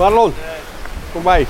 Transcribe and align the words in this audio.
Marlon, 0.00 0.32
kom 1.12 1.22
bij. 1.22 1.46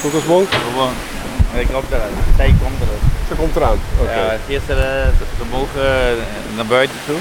Goed 0.00 0.14
als 0.14 0.24
monk? 0.24 0.48
Gewoon. 0.70 0.92
Ik 1.54 1.66
kom 1.72 1.82
eruit. 1.90 2.12
Zij 2.36 2.54
komt 2.62 2.80
eruit. 2.80 3.00
Ze 3.28 3.34
komt 3.34 3.56
eraan. 3.56 3.78
Oké. 4.00 4.12
Ja, 4.12 4.36
gisteren 4.46 5.14
ze 5.38 5.44
mogen 5.50 6.08
eh, 6.08 6.56
naar 6.56 6.66
buiten 6.66 6.96
toe 7.06 7.16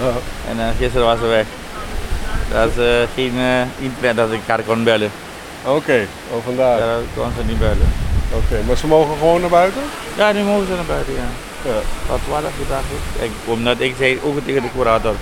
Ja. 0.00 0.12
en 0.50 0.60
eh, 0.60 0.66
gisteren 0.78 1.06
was 1.06 1.18
ze 1.18 1.26
weg. 1.26 1.46
Dat 2.50 2.68
is 2.70 2.84
eh, 2.84 3.08
geen 3.14 3.38
eh, 3.38 3.84
internet 3.84 4.16
dat 4.16 4.32
ik 4.32 4.40
haar 4.46 4.62
kon 4.62 4.84
bellen. 4.84 5.10
Oké, 5.64 6.06
oh 6.30 6.44
vandaar. 6.44 6.78
Ja, 6.78 6.94
dat 6.94 7.04
kon 7.14 7.32
ze 7.36 7.44
niet 7.44 7.58
bellen. 7.58 8.01
Oké, 8.34 8.60
maar 8.66 8.76
ze 8.76 8.86
mogen 8.86 9.16
gewoon 9.18 9.40
naar 9.40 9.50
buiten? 9.50 9.82
Ja, 10.16 10.32
nu 10.32 10.42
mogen 10.42 10.66
ze 10.66 10.72
naar 10.72 10.84
buiten, 10.84 11.12
ja. 11.14 11.28
Ja. 11.70 11.78
Wat 12.08 12.18
was 12.30 12.42
dat 12.42 12.50
vandaag? 12.58 12.82
Ik, 13.22 13.30
omdat 13.44 13.80
ik 13.80 13.94
zei 13.98 14.18
ook 14.24 14.36
tegen 14.44 14.62
de 14.62 14.68
curator, 14.76 15.14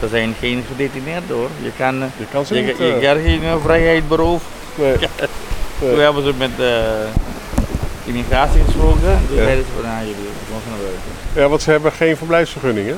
ze 0.00 0.08
zijn 0.08 0.34
geen 0.40 0.64
gedetineerd 0.68 1.22
hoor. 1.28 1.48
Je 1.62 1.70
kan, 1.76 1.94
Je 1.98 2.24
kan 2.32 2.46
ze 2.46 2.54
je, 2.54 2.62
niet... 2.62 2.78
je, 2.78 2.92
eh, 2.94 3.12
kan 3.12 3.22
geen 3.22 3.42
eh, 3.44 3.54
vrijheid 3.62 4.08
beroofd. 4.08 4.44
nee. 4.74 4.96
Nee. 5.80 5.90
Toen 5.90 6.00
hebben 6.00 6.24
ze 6.24 6.32
met 6.38 6.50
eh 6.58 6.76
immigratie 8.04 8.60
gesproken. 8.64 9.20
Toen 9.28 9.36
Ja. 9.36 9.42
zeiden 9.44 9.64
ze 9.64 9.70
van, 9.80 9.90
nou 9.90 9.98
jullie 10.00 10.14
mogen 10.52 10.68
naar 10.70 10.78
buiten. 10.78 11.42
Ja, 11.42 11.48
want 11.48 11.62
ze 11.62 11.70
hebben 11.70 11.92
geen 11.92 12.16
verblijfsvergunning, 12.16 12.86
hè? 12.88 12.94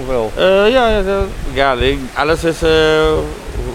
Of 0.00 0.06
wel? 0.06 0.32
Eh, 0.36 0.70
ja, 0.72 0.88
ja, 0.88 1.22
ja, 1.52 1.76
alles 2.14 2.44
is 2.44 2.62
eh, 2.62 3.12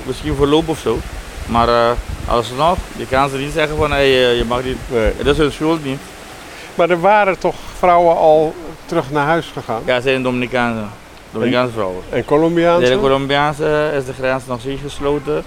misschien 0.06 0.36
verloop 0.36 0.68
of 0.70 0.80
zo. 0.80 1.00
Maar 1.46 1.68
eh 1.68 1.92
alsnog, 2.28 2.78
je 2.98 3.08
kan 3.08 3.30
ze 3.30 3.38
niet 3.38 3.52
zeggen 3.52 3.78
van 3.78 3.92
hey, 3.92 4.06
eh, 4.06 4.38
je 4.38 4.46
mag 4.46 4.64
niet. 4.64 4.78
Nee. 4.88 5.12
Dat 5.18 5.26
is 5.26 5.38
hun 5.38 5.52
schuld 5.52 5.84
niet. 5.84 6.00
Maar 6.76 6.90
er 6.90 7.02
waren 7.02 7.40
toch 7.40 7.56
vrouwen 7.78 8.16
al 8.16 8.54
terug 8.86 9.12
naar 9.12 9.26
huis 9.26 9.52
gegaan? 9.54 9.82
Ja, 9.86 9.96
ze 9.96 10.02
zijn 10.02 10.24
Dominicaanse. 10.24 10.84
Dominicaanse 11.32 11.74
vrouwen. 11.74 12.02
En 12.10 12.26
Colombiaanse? 12.26 12.92
De 12.92 13.00
Colombiaanse 13.00 13.92
is 13.98 14.06
de 14.06 14.14
grens 14.14 14.46
nog 14.46 14.60
steeds 14.60 14.82
gesloten. 14.82 15.44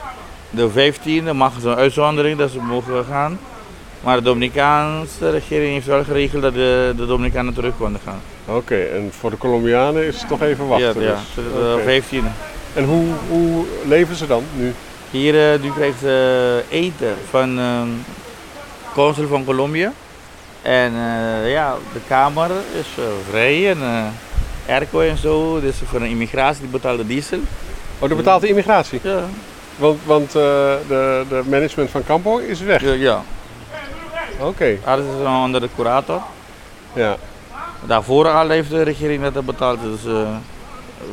De 0.51 0.71
15e 0.71 1.33
mag 1.35 1.53
ze 1.61 1.69
een 1.69 1.77
uitzondering 1.77 2.39
dat 2.39 2.51
ze 2.51 2.61
mogen 2.61 3.05
gaan. 3.05 3.39
Maar 4.01 4.17
de 4.17 4.23
Dominicaanse 4.23 5.31
regering 5.31 5.73
heeft 5.73 5.87
wel 5.87 6.05
geregeld 6.05 6.43
dat 6.43 6.55
de, 6.55 6.93
de 6.97 7.07
Dominicanen 7.07 7.55
terug 7.55 7.77
konden 7.79 8.01
gaan. 8.05 8.21
Oké, 8.57 8.77
en 8.77 9.13
voor 9.19 9.31
de 9.31 9.39
Colombianen 9.39 10.07
is 10.07 10.19
het 10.19 10.29
toch 10.29 10.43
even 10.43 10.67
wachten. 10.69 11.03
ja, 11.03 11.09
ja, 11.09 11.15
dus. 11.35 11.45
de 11.45 11.79
Oké. 11.81 12.03
15e. 12.03 12.33
En 12.75 12.85
hoe, 12.85 13.07
hoe 13.29 13.65
leven 13.85 14.17
ze 14.17 14.27
dan 14.27 14.45
nu? 14.55 14.75
Hier 15.11 15.53
eh, 15.53 15.61
nu 15.61 15.71
krijgt 15.73 15.99
ze 15.99 16.63
eten 16.69 17.15
van 17.31 17.59
ehm 17.59 17.89
consul 18.95 19.27
van 19.29 19.45
Colombia. 19.45 19.93
En 20.63 20.93
eh, 20.95 21.51
ja, 21.53 21.75
de 21.93 22.01
kamer 22.09 22.51
is 22.81 22.87
eh, 22.99 23.05
vrij 23.29 23.71
en 23.71 23.83
eh 23.83 24.05
airco 24.75 25.01
en 25.01 25.17
zo. 25.17 25.61
Dus 25.61 25.77
voor 25.85 26.01
een 26.01 26.11
immigratie 26.11 26.61
die 26.61 26.71
betaalde 26.71 27.07
diesel. 27.07 27.39
Oh, 27.99 28.09
dat 28.09 28.17
betaalt 28.17 28.41
de 28.41 28.49
immigratie. 28.49 29.01
Ja, 29.03 29.21
Want, 29.77 29.99
want 30.05 30.27
eh, 30.27 30.33
de, 30.89 31.25
de 31.29 31.43
management 31.49 31.91
van 31.91 32.05
Campo 32.05 32.39
is 32.39 32.61
weg. 32.61 32.83
ja. 32.83 32.93
ja. 32.93 33.23
Oké, 34.41 34.79
alles 34.85 35.05
is 35.05 35.27
onder 35.27 35.61
de 35.61 35.69
curator. 35.77 36.21
ja. 36.93 37.17
Daarvoor 37.87 38.29
al 38.29 38.49
heeft 38.49 38.71
de 38.71 38.83
regering 38.83 39.33
dat 39.33 39.45
betaald. 39.45 39.79
Dus 39.83 40.05
eh, 40.13 40.29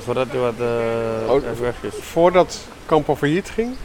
voordat 0.04 0.28
hij 0.30 0.40
wat 0.40 0.54
eh 0.60 1.32
Oh, 1.34 1.42
weg 1.60 1.74
is. 1.82 1.94
Voordat 2.02 2.60
Campo 2.86 3.16
failliet 3.16 3.50
ging, 3.50 3.76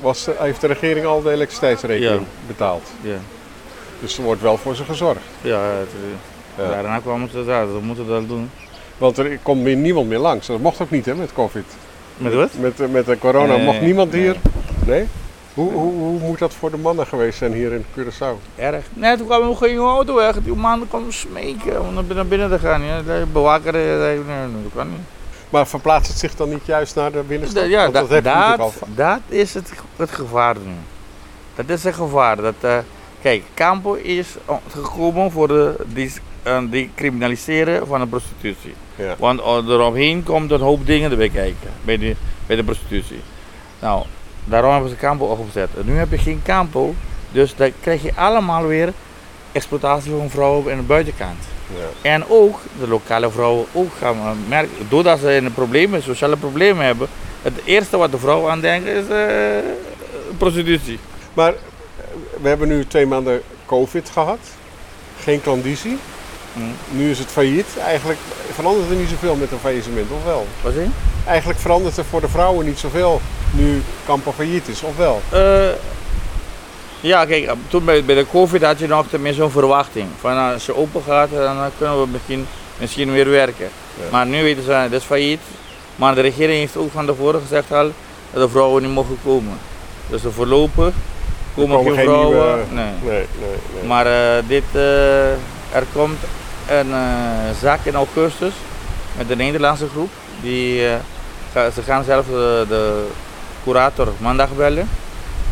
was 0.00 0.24
de- 0.24 0.34
heeft 0.38 0.60
de 0.60 0.66
regering 0.66 1.06
al 1.06 1.22
de 1.22 1.30
elektriciteitsrekening 1.30 2.20
Ja. 2.20 2.26
betaald. 2.46 2.82
Ja, 3.00 3.16
Dus 4.00 4.18
er 4.18 4.24
wordt 4.24 4.42
wel 4.42 4.56
voor 4.56 4.74
ze 4.76 4.84
gezorgd. 4.84 5.20
ja, 5.40 5.60
het, 5.60 5.88
eh, 6.56 6.64
Ja. 6.64 6.70
daarna 6.70 6.98
kwamen 6.98 7.30
ze 7.30 7.44
daar. 7.44 7.66
Ze 7.66 7.78
moeten 7.82 8.06
dat 8.06 8.28
doen. 8.28 8.50
Want 8.98 9.18
er 9.18 9.38
komt 9.42 9.62
weer 9.62 9.76
niemand 9.76 10.08
meer 10.08 10.18
langs. 10.18 10.46
Dat 10.46 10.60
mocht 10.60 10.80
ook 10.80 10.90
niet 10.90 11.06
hè, 11.06 11.14
met 11.14 11.32
COVID. 11.32 11.64
Met 12.16 12.34
wat? 12.34 12.50
Met, 12.58 12.76
de- 12.76 12.88
met 12.88 13.06
de 13.06 13.18
corona 13.18 13.54
Nee, 13.56 13.64
mocht 13.64 13.80
niemand 13.80 14.12
nee. 14.12 14.20
hier. 14.20 14.36
Nee? 14.86 15.06
Hoe, 15.54 15.72
hoe, 15.72 15.92
hoe 15.92 16.18
moet 16.18 16.38
dat 16.38 16.54
voor 16.54 16.70
de 16.70 16.76
mannen 16.76 17.06
geweest 17.06 17.38
zijn 17.38 17.52
hier 17.52 17.72
in 17.72 17.84
Curaçao? 17.98 18.56
Erg. 18.56 18.84
Nee, 18.94 19.16
toen 19.16 19.26
kwam 19.26 19.42
nog 19.42 19.58
geen 19.58 19.76
auto 19.78 20.14
weg. 20.14 20.36
Die 20.42 20.54
man 20.54 20.88
kwam 20.88 21.12
smeken 21.12 21.80
om 21.86 21.94
naar 21.94 22.26
binnen, 22.26 22.48
te 22.50 22.58
gaan. 22.58 22.82
Ja. 22.84 23.02
De 23.02 23.24
bewaker 23.32 23.74
eh, 23.74 24.16
dat 24.16 24.72
kan 24.74 24.88
niet. 24.90 24.98
Maar 25.50 25.66
verplaatst 25.66 26.10
het 26.10 26.18
zich 26.20 26.34
dan 26.34 26.48
niet 26.48 26.66
juist 26.66 26.94
naar 26.94 27.12
de 27.12 27.22
binnenstad? 27.26 27.68
Ja, 27.68 27.88
dat, 27.88 28.08
dat, 28.94 29.20
is 29.28 29.54
het, 29.54 29.72
het 29.96 30.10
gevaar 30.10 30.56
nu. 30.64 30.72
Dat 31.54 31.68
is 31.68 31.84
het 31.84 31.94
gevaar. 31.94 32.36
Dat, 32.36 32.54
eh, 32.60 32.78
kijk, 33.22 33.42
Campo 33.54 33.94
is 33.94 34.36
gekomen 34.70 35.30
voor 35.30 35.48
de 35.48 35.76
dis- 35.86 36.20
eh, 36.42 36.62
decriminaliseren 36.70 37.86
van 37.86 38.00
de 38.00 38.06
prostitutie. 38.06 38.74
Ja. 38.96 39.14
Want 39.18 39.40
eromheen 39.40 40.22
komt 40.22 40.50
een 40.50 40.60
hoop 40.60 40.86
dingen 40.86 41.10
erbij 41.10 41.28
kijken 41.28 41.70
bij 41.84 41.98
de, 41.98 42.16
bij 42.46 42.56
de 42.56 42.64
prostitutie. 42.64 43.20
Nou, 43.80 44.04
daarom 44.44 44.72
hebben 44.72 44.90
ze 44.90 44.96
Campo 44.96 45.24
opgezet. 45.26 45.70
En 45.76 45.86
nu 45.86 45.96
heb 45.96 46.10
je 46.10 46.18
geen 46.18 46.40
Campo, 46.44 46.94
dus 47.32 47.56
dan 47.56 47.72
krijg 47.80 48.02
je 48.02 48.12
allemaal 48.14 48.66
weer 48.66 48.92
exploitatie 49.52 50.10
van 50.10 50.30
vrouwen 50.30 50.72
aan 50.72 50.78
de 50.78 50.84
buitenkant. 50.84 51.38
Ja. 51.74 52.10
En 52.10 52.28
ook 52.28 52.60
de 52.78 52.88
lokale 52.88 53.30
vrouwen 53.30 53.66
ook 53.72 53.90
gaan 53.98 54.16
eh, 54.16 54.30
merken, 54.48 54.86
doordat 54.88 55.18
ze 55.18 55.32
een 55.32 55.54
probleem, 55.54 56.02
sociale 56.02 56.36
problemen 56.36 56.84
hebben, 56.84 57.08
het 57.42 57.60
eerste 57.64 57.96
wat 57.96 58.10
de 58.10 58.18
vrouwen 58.18 58.50
aan 58.50 58.60
denken 58.60 58.92
is 58.94 59.08
eh, 59.08 59.70
prostitutie. 60.38 60.98
Maar 61.34 61.52
eh, 61.52 61.54
we 62.40 62.48
hebben 62.48 62.68
nu 62.68 62.86
twee 62.86 63.06
maanden 63.06 63.42
COVID 63.66 64.10
gehad. 64.10 64.38
Geen 65.20 65.42
klandizie. 65.42 65.98
Hm. 66.52 66.60
Nu 66.98 67.10
is 67.10 67.18
het 67.18 67.28
failliet. 67.28 67.66
Eigenlijk 67.84 68.18
verandert 68.52 68.90
er 68.90 68.96
niet 68.96 69.08
zoveel 69.08 69.36
met 69.36 69.52
een 69.52 69.58
faillissement, 69.58 70.10
of 70.10 70.24
wel? 70.24 70.46
Wat 70.62 70.72
je? 70.72 70.86
Eigenlijk 71.26 71.58
verandert 71.58 71.96
er 71.96 72.04
voor 72.04 72.20
de 72.20 72.28
vrouwen 72.28 72.66
niet 72.66 72.78
zoveel 72.78 73.20
nu 73.50 73.82
Campo 74.06 74.32
failliet 74.32 74.68
is, 74.68 74.82
of 74.82 74.96
wel? 74.96 75.20
Ja, 77.00 77.24
kijk, 77.24 77.50
toen 77.68 77.84
bij, 77.84 78.04
bij 78.04 78.14
de 78.14 78.26
COVID 78.32 78.62
had 78.62 78.78
je 78.78 78.86
nog 78.86 79.06
tenminste 79.10 79.40
zo'n 79.42 79.50
verwachting. 79.50 80.06
Van 80.20 80.34
nou, 80.34 80.52
als 80.52 80.66
je 80.66 80.76
open 80.76 81.02
gaat, 81.06 81.28
dan 81.30 81.56
kunnen 81.78 82.00
we 82.00 82.06
misschien, 82.08 82.46
misschien 82.78 83.12
weer 83.12 83.30
werken. 83.30 83.68
Ja. 83.96 84.04
Maar 84.10 84.26
nu 84.26 84.42
weten 84.42 84.62
ze, 84.62 84.68
dat 84.90 85.00
is 85.00 85.04
failliet. 85.06 85.40
Maar 85.96 86.14
de 86.14 86.20
regering 86.20 86.58
heeft 86.58 86.76
ook 86.76 86.92
van 86.92 87.06
tevoren 87.06 87.40
gezegd 87.40 87.72
al 87.72 87.90
dat 88.32 88.42
de 88.42 88.48
vrouwen 88.48 88.82
niet 88.82 88.92
mogen 88.92 89.18
komen. 89.24 89.58
Dus 90.06 90.22
voorlopig 90.28 90.92
komen, 91.54 91.76
komen 91.76 91.94
geen 91.94 92.04
vrouwen. 92.04 92.36
nieuwe- 92.38 92.64
Nee. 92.70 92.84
Nee, 93.02 93.26
nee, 93.40 93.48
nee. 93.74 93.84
Maar 93.88 94.06
eh, 94.06 94.42
dit, 94.46 94.62
eh, 94.72 95.30
er 95.72 95.84
komt 95.92 96.18
een 96.68 96.92
eh, 96.92 96.98
zaak 97.60 97.80
in 97.82 97.94
augustus 97.94 98.52
met 99.16 99.30
een 99.30 99.36
Nederlandse 99.36 99.88
groep. 99.88 100.10
Die, 100.42 100.78
ze 101.74 101.82
gaan 101.84 102.04
zelf 102.04 102.26
de, 102.26 102.64
de 102.68 103.04
curator 103.64 104.08
maandag 104.18 104.48
bellen 104.56 104.88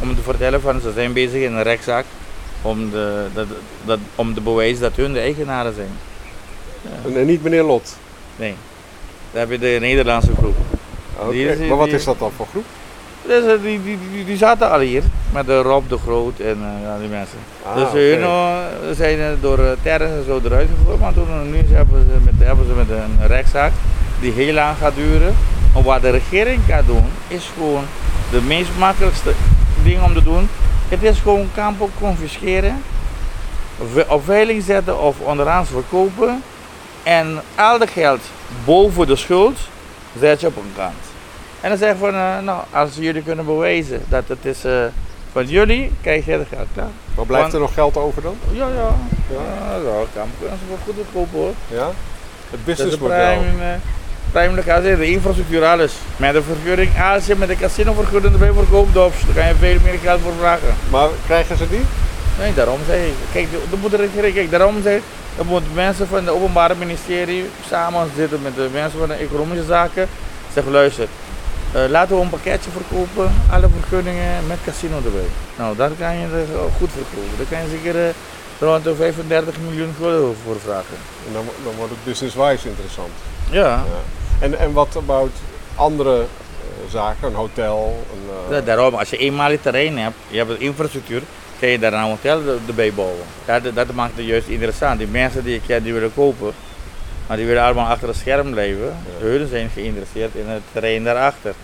om 0.00 0.14
te 0.14 0.22
vertellen 0.22 0.60
van 0.60 0.80
ze 0.80 0.92
zijn 0.92 1.12
bezig 1.12 1.42
in 1.42 1.52
een 1.54 1.62
rechtszaak 1.62 2.04
om, 2.62 2.90
de, 2.90 3.26
dat, 3.34 3.46
dat, 3.84 3.98
om 4.14 4.34
te 4.34 4.40
bewijzen 4.40 4.80
dat 4.80 4.96
hun 4.96 5.12
de 5.12 5.20
eigenaren 5.20 5.74
zijn. 5.74 5.90
En, 7.04 7.16
en 7.20 7.26
niet 7.26 7.42
meneer 7.42 7.62
Lot. 7.62 7.96
Nee, 8.36 8.54
dan 9.30 9.40
heb 9.40 9.50
je 9.50 9.58
de 9.58 9.76
Nederlandse 9.80 10.32
groep. 10.38 10.56
Oké, 11.18 11.34
is- 11.34 11.68
Maar 11.68 11.76
wat 11.76 11.86
die- 11.86 11.94
is 11.94 12.04
dat 12.04 12.18
dan 12.18 12.30
voor 12.36 12.46
groep? 12.50 12.64
Dus, 13.26 13.60
die, 13.62 13.82
die, 13.82 13.98
die, 14.12 14.24
die 14.24 14.36
zaten 14.36 14.70
al 14.70 14.78
hier 14.80 15.02
met 15.32 15.46
de 15.46 15.60
Rob 15.62 15.88
de 15.88 15.98
Groot 15.98 16.38
en 16.40 16.58
ja, 16.82 16.98
die 16.98 17.08
mensen. 17.08 17.38
Ah, 17.62 17.74
dus 17.74 17.90
hun 17.92 18.22
eh, 18.22 18.56
zijn 18.92 19.18
eh, 19.18 19.26
door 19.40 19.58
uh, 19.58 19.70
terrens 19.82 20.12
en 20.12 20.24
zo 20.26 20.40
eruit 20.44 20.68
gegooid, 20.78 21.00
maar 21.00 21.12
toen, 21.14 21.50
nu 21.50 21.56
hebben 21.72 22.00
ze, 22.12 22.18
met, 22.24 22.46
hebben 22.46 22.66
ze 22.66 22.72
met 22.72 22.88
een 22.90 23.26
rechtszaak 23.26 23.72
die 24.20 24.32
heel 24.32 24.52
lang 24.54 24.76
gaat 24.76 24.94
duren. 24.94 25.34
Maar 25.74 25.82
wat 25.82 26.02
de 26.02 26.10
regering 26.10 26.60
kan 26.68 26.82
doen, 26.86 27.04
is 27.28 27.50
gewoon 27.58 27.84
de 28.30 28.40
meest 28.40 28.70
makkelijkste 28.78 29.30
ding 29.88 30.02
om 30.02 30.14
te 30.14 30.22
doen. 30.22 30.48
Het 30.88 31.02
is 31.02 31.18
gewoon 31.18 31.50
kampen 31.54 31.90
confisceren, 32.00 32.82
op 34.08 34.24
veiling 34.24 34.62
zetten 34.62 35.00
of 35.00 35.16
onderhands 35.20 35.70
verkopen. 35.70 36.42
En 37.02 37.42
al 37.54 37.78
dat 37.78 37.90
geld 37.90 38.20
boven 38.64 39.06
de 39.06 39.16
schuld 39.16 39.58
zet 40.20 40.40
je 40.40 40.46
op 40.46 40.56
een 40.56 40.72
kant. 40.76 40.94
En 41.60 41.68
dan 41.68 41.78
zeg 41.78 41.92
je 41.92 41.98
van, 41.98 42.14
eh, 42.14 42.38
nou, 42.38 42.62
als 42.72 42.90
jullie 42.94 43.22
kunnen 43.22 43.44
bewijzen 43.44 44.02
dat 44.08 44.22
het 44.26 44.44
is 44.44 44.64
eh, 44.64 44.72
van 45.32 45.46
jullie, 45.46 45.92
krijg 46.00 46.24
je 46.24 46.32
het 46.32 46.46
geld 46.48 46.68
klaar. 46.74 46.88
Maar 47.14 47.26
blijft 47.26 47.42
Want- 47.42 47.54
er 47.54 47.60
nog 47.60 47.74
geld 47.74 47.96
over 47.96 48.22
dan? 48.22 48.36
Ja, 48.52 48.66
ja. 48.68 48.94
Ja, 49.30 49.74
ja 49.74 50.04
kan 50.14 50.28
kunnen 50.38 50.58
ze 50.58 50.64
wel 50.68 50.78
goed 50.84 50.94
verkopen 50.94 51.38
hoor. 51.38 51.52
Ja? 51.78 51.86
Het 51.86 51.94
Dat 52.50 52.64
businessmodel. 52.64 53.16
Locatie, 54.32 54.96
de 54.96 55.10
infrastructuur, 55.10 55.64
alles. 55.64 55.94
Met 56.16 56.32
de 56.32 56.42
vergunning, 56.42 56.90
als 57.12 57.26
je 57.26 57.36
met 57.36 57.48
de 57.48 57.56
casino 57.56 57.92
vergunning 57.92 58.32
erbij 58.32 58.52
verkoopt, 58.52 58.94
dan 58.94 59.10
kan 59.34 59.46
je 59.46 59.54
veel 59.54 59.78
meer 59.84 59.98
geld 60.02 60.20
voor 60.20 60.32
vragen. 60.38 60.74
Maar 60.90 61.08
krijgen 61.26 61.56
ze 61.56 61.68
die? 61.68 61.84
Nee, 62.38 62.54
daarom 62.54 62.78
zeg 62.86 62.96
ik. 62.96 63.14
Kijk, 63.32 63.46
de 63.70 63.76
moet 63.80 63.90
de 63.90 63.96
regering, 63.96 64.34
kijk, 64.34 64.50
daarom 64.50 64.82
zeg 64.82 64.96
ik, 64.96 65.02
er 65.38 65.44
moeten 65.44 65.74
mensen 65.74 66.08
van 66.08 66.18
het 66.18 66.28
openbare 66.28 66.74
ministerie 66.74 67.50
samen 67.68 68.10
zitten 68.16 68.42
met 68.42 68.54
de 68.54 68.68
mensen 68.72 68.98
van 68.98 69.08
de 69.08 69.14
economische 69.14 69.64
zaken. 69.64 70.08
Zeggen, 70.52 70.72
luister, 70.72 71.08
eh, 71.72 71.82
laten 71.88 72.16
we 72.16 72.22
een 72.22 72.28
pakketje 72.28 72.70
verkopen, 72.70 73.32
alle 73.50 73.68
vergunningen 73.80 74.46
met 74.46 74.58
casino 74.64 74.96
erbij. 74.96 75.30
Nou, 75.56 75.76
dan 75.76 75.90
kan 75.98 76.14
je 76.14 76.26
het 76.26 76.48
eh, 76.50 76.76
goed 76.78 76.90
verkopen. 76.92 77.36
Dan 77.36 77.46
kan 77.50 77.62
je 77.62 77.68
zeker 77.68 78.06
eh, 78.06 78.14
rond 78.58 78.84
de 78.84 78.94
35 78.94 79.54
miljoen 79.60 79.94
gulden 79.98 80.36
voor 80.44 80.60
vragen. 80.60 80.96
En 81.26 81.32
dan, 81.32 81.44
dan 81.64 81.74
wordt 81.76 81.92
het 81.92 82.04
business-wise 82.04 82.68
interessant. 82.68 83.12
Ja. 83.50 83.60
Ja. 83.60 84.17
En, 84.40 84.58
en 84.58 84.72
wat 84.72 84.96
about 84.96 85.30
andere 85.74 86.18
eh, 86.20 86.90
zaken, 86.92 87.28
een 87.28 87.34
hotel? 87.34 88.04
Een, 88.12 88.30
eh, 88.50 88.58
Ja, 88.58 88.64
Daarom, 88.64 88.94
als 88.94 89.10
je 89.10 89.16
eenmaal 89.16 89.50
het 89.50 89.62
terrein 89.62 89.98
hebt, 89.98 90.14
je 90.28 90.36
hebt 90.36 90.48
de 90.50 90.58
infrastructuur, 90.58 91.22
kan 91.60 91.68
je 91.68 91.78
daar 91.78 91.92
een 91.92 92.00
hotel 92.08 92.40
er- 92.46 92.58
erbij 92.66 92.92
bouwen. 92.92 93.24
Dat, 93.44 93.74
dat 93.74 93.92
maakt 93.92 94.16
het 94.16 94.26
juist 94.26 94.48
interessant. 94.48 94.98
Die 94.98 95.06
mensen 95.08 95.44
die 95.44 95.54
ik 95.54 95.62
ken, 95.66 95.82
die 95.82 95.92
willen 95.92 96.14
kopen, 96.14 96.52
maar 97.26 97.36
die 97.36 97.46
willen 97.46 97.62
allemaal 97.62 97.86
achter 97.86 98.08
het 98.08 98.16
scherm 98.16 98.50
blijven. 98.50 98.96
Hun 99.18 99.48
zijn 99.48 99.68
geïnteresseerd 99.70 100.34
in 100.34 100.46
het 100.48 100.62
terrein 100.72 101.04
daarachter. 101.04 101.54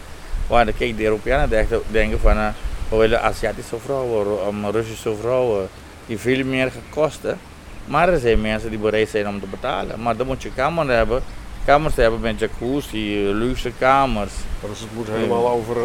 Waar 0.47 0.65
dan 0.65 0.75
kijk, 0.79 0.97
de 0.97 1.05
Europeanen 1.05 1.49
denken, 1.49 1.81
denken 1.91 2.21
van, 2.21 2.37
eh, 2.37 2.47
we 2.89 2.97
willen 2.97 3.23
Aziatische 3.23 3.77
vrouwen, 3.85 4.27
um, 4.49 4.71
Russische 4.71 5.15
vrouwen, 5.21 5.69
die 6.07 6.19
veel 6.19 6.45
meer 6.45 6.73
kosten. 6.91 7.39
Maar 7.85 8.09
er 8.09 8.19
zijn 8.19 8.41
mensen 8.41 8.71
die 8.71 8.79
bereid 8.79 9.09
zijn 9.09 9.29
om 9.29 9.41
te 9.41 9.47
betalen. 9.47 10.03
Maar 10.03 10.17
dan 10.17 10.27
moet 10.27 10.43
je 10.43 10.51
kamer 10.55 10.89
hebben, 10.89 11.23
kamers 11.65 11.95
hebben 11.97 12.21
met 12.21 12.39
jacuzzi, 12.39 13.33
luxe 13.33 13.71
kamers. 13.79 14.33
dus 14.61 14.81
het 14.81 14.89
moet 14.95 15.09
helemaal 15.11 15.49
over... 15.49 15.77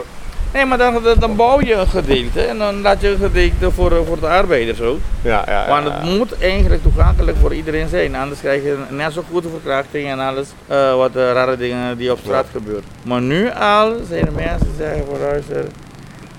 Nee, 0.54 0.66
maar 0.66 0.78
dan, 0.78 1.04
dan- 1.20 1.36
bouw 1.36 1.62
je 1.62 1.74
een 1.74 1.88
gedeelte 1.88 2.42
en 2.42 2.58
dan 2.58 2.82
laat 2.82 3.02
je 3.02 3.08
een 3.08 3.18
gedeelte 3.18 3.72
voor, 3.72 3.92
eh, 3.92 3.98
voor 4.08 4.20
de 4.20 4.28
arbeiders 4.28 4.82
ook. 4.82 5.00
Ja, 5.22 5.44
ja, 5.48 5.66
ja. 5.66 5.68
Want 5.68 5.94
het 5.94 6.18
moet 6.18 6.38
eigenlijk 6.40 6.82
toegankelijk 6.82 7.38
voor 7.38 7.54
iedereen 7.54 7.88
zijn. 7.88 8.16
Anders 8.16 8.40
krijg 8.40 8.64
je 8.64 8.78
net 8.90 9.14
zo 9.14 9.24
goede 9.32 9.50
verkrachting 9.50 10.08
en 10.10 10.20
alles 10.20 10.48
eh, 10.68 10.96
wat 10.96 11.16
eh, 11.16 11.32
rare 11.32 11.58
dingen 11.58 11.98
die 11.98 12.12
op 12.12 12.20
straat 12.20 12.46
gebeuren. 12.52 12.84
Maar 13.04 13.22
nu 13.22 13.52
al 13.52 13.96
zijn 14.08 14.26
er 14.26 14.32
mensen 14.32 14.68
die 14.68 14.86
zeggen 14.86 15.06
van 15.06 15.20
luister, 15.20 15.66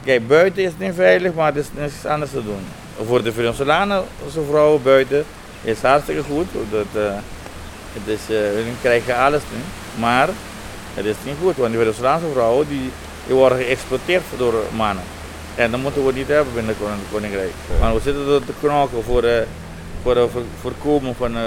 kijk 0.04 0.28
buiten 0.28 0.62
is 0.62 0.68
het 0.68 0.78
niet 0.78 0.94
veilig, 0.94 1.34
maar 1.34 1.46
het 1.46 1.56
is 1.56 1.68
niks 1.76 2.06
anders 2.06 2.30
te 2.30 2.44
doen. 2.44 2.64
Voor 3.06 3.22
de 3.22 3.32
Venezolanen, 3.32 4.02
zo'n 4.32 4.46
vrouwen 4.50 4.82
buiten, 4.82 5.24
is 5.62 5.76
het 5.76 5.90
hartstikke 5.90 6.22
goed. 6.22 6.46
Dat, 6.70 7.02
eh, 7.02 7.12
het 7.92 8.06
is, 8.18 8.34
eh, 8.36 8.36
hun 8.40 8.76
krijgen 8.80 9.16
alles 9.16 9.42
nu, 9.52 9.58
maar 10.00 10.28
het 10.94 11.04
is 11.04 11.14
niet 11.24 11.34
goed, 11.42 11.56
want 11.56 11.70
die 11.70 11.78
Venezolaanse 11.80 12.26
vrouwen 12.32 12.68
die, 12.68 12.90
die 13.26 13.34
worden 13.34 13.58
geëxploiteerd 13.58 14.22
door 14.36 14.54
mannen. 14.76 15.04
En 15.54 15.70
dat 15.70 15.80
moeten 15.80 16.06
we 16.06 16.12
niet 16.12 16.28
hebben 16.28 16.54
binnen 16.54 16.74
het 16.78 16.98
koninkrijk. 17.12 17.50
Maar 17.80 17.94
we 17.94 18.00
zitten 18.00 18.26
er 18.34 18.44
te 18.44 18.52
knokken 18.60 19.02
voor, 19.04 19.22
eh, 19.22 19.42
voor 20.02 20.16
het 20.16 20.30
voorkomen 20.60 21.14
van 21.14 21.36
eh, 21.36 21.42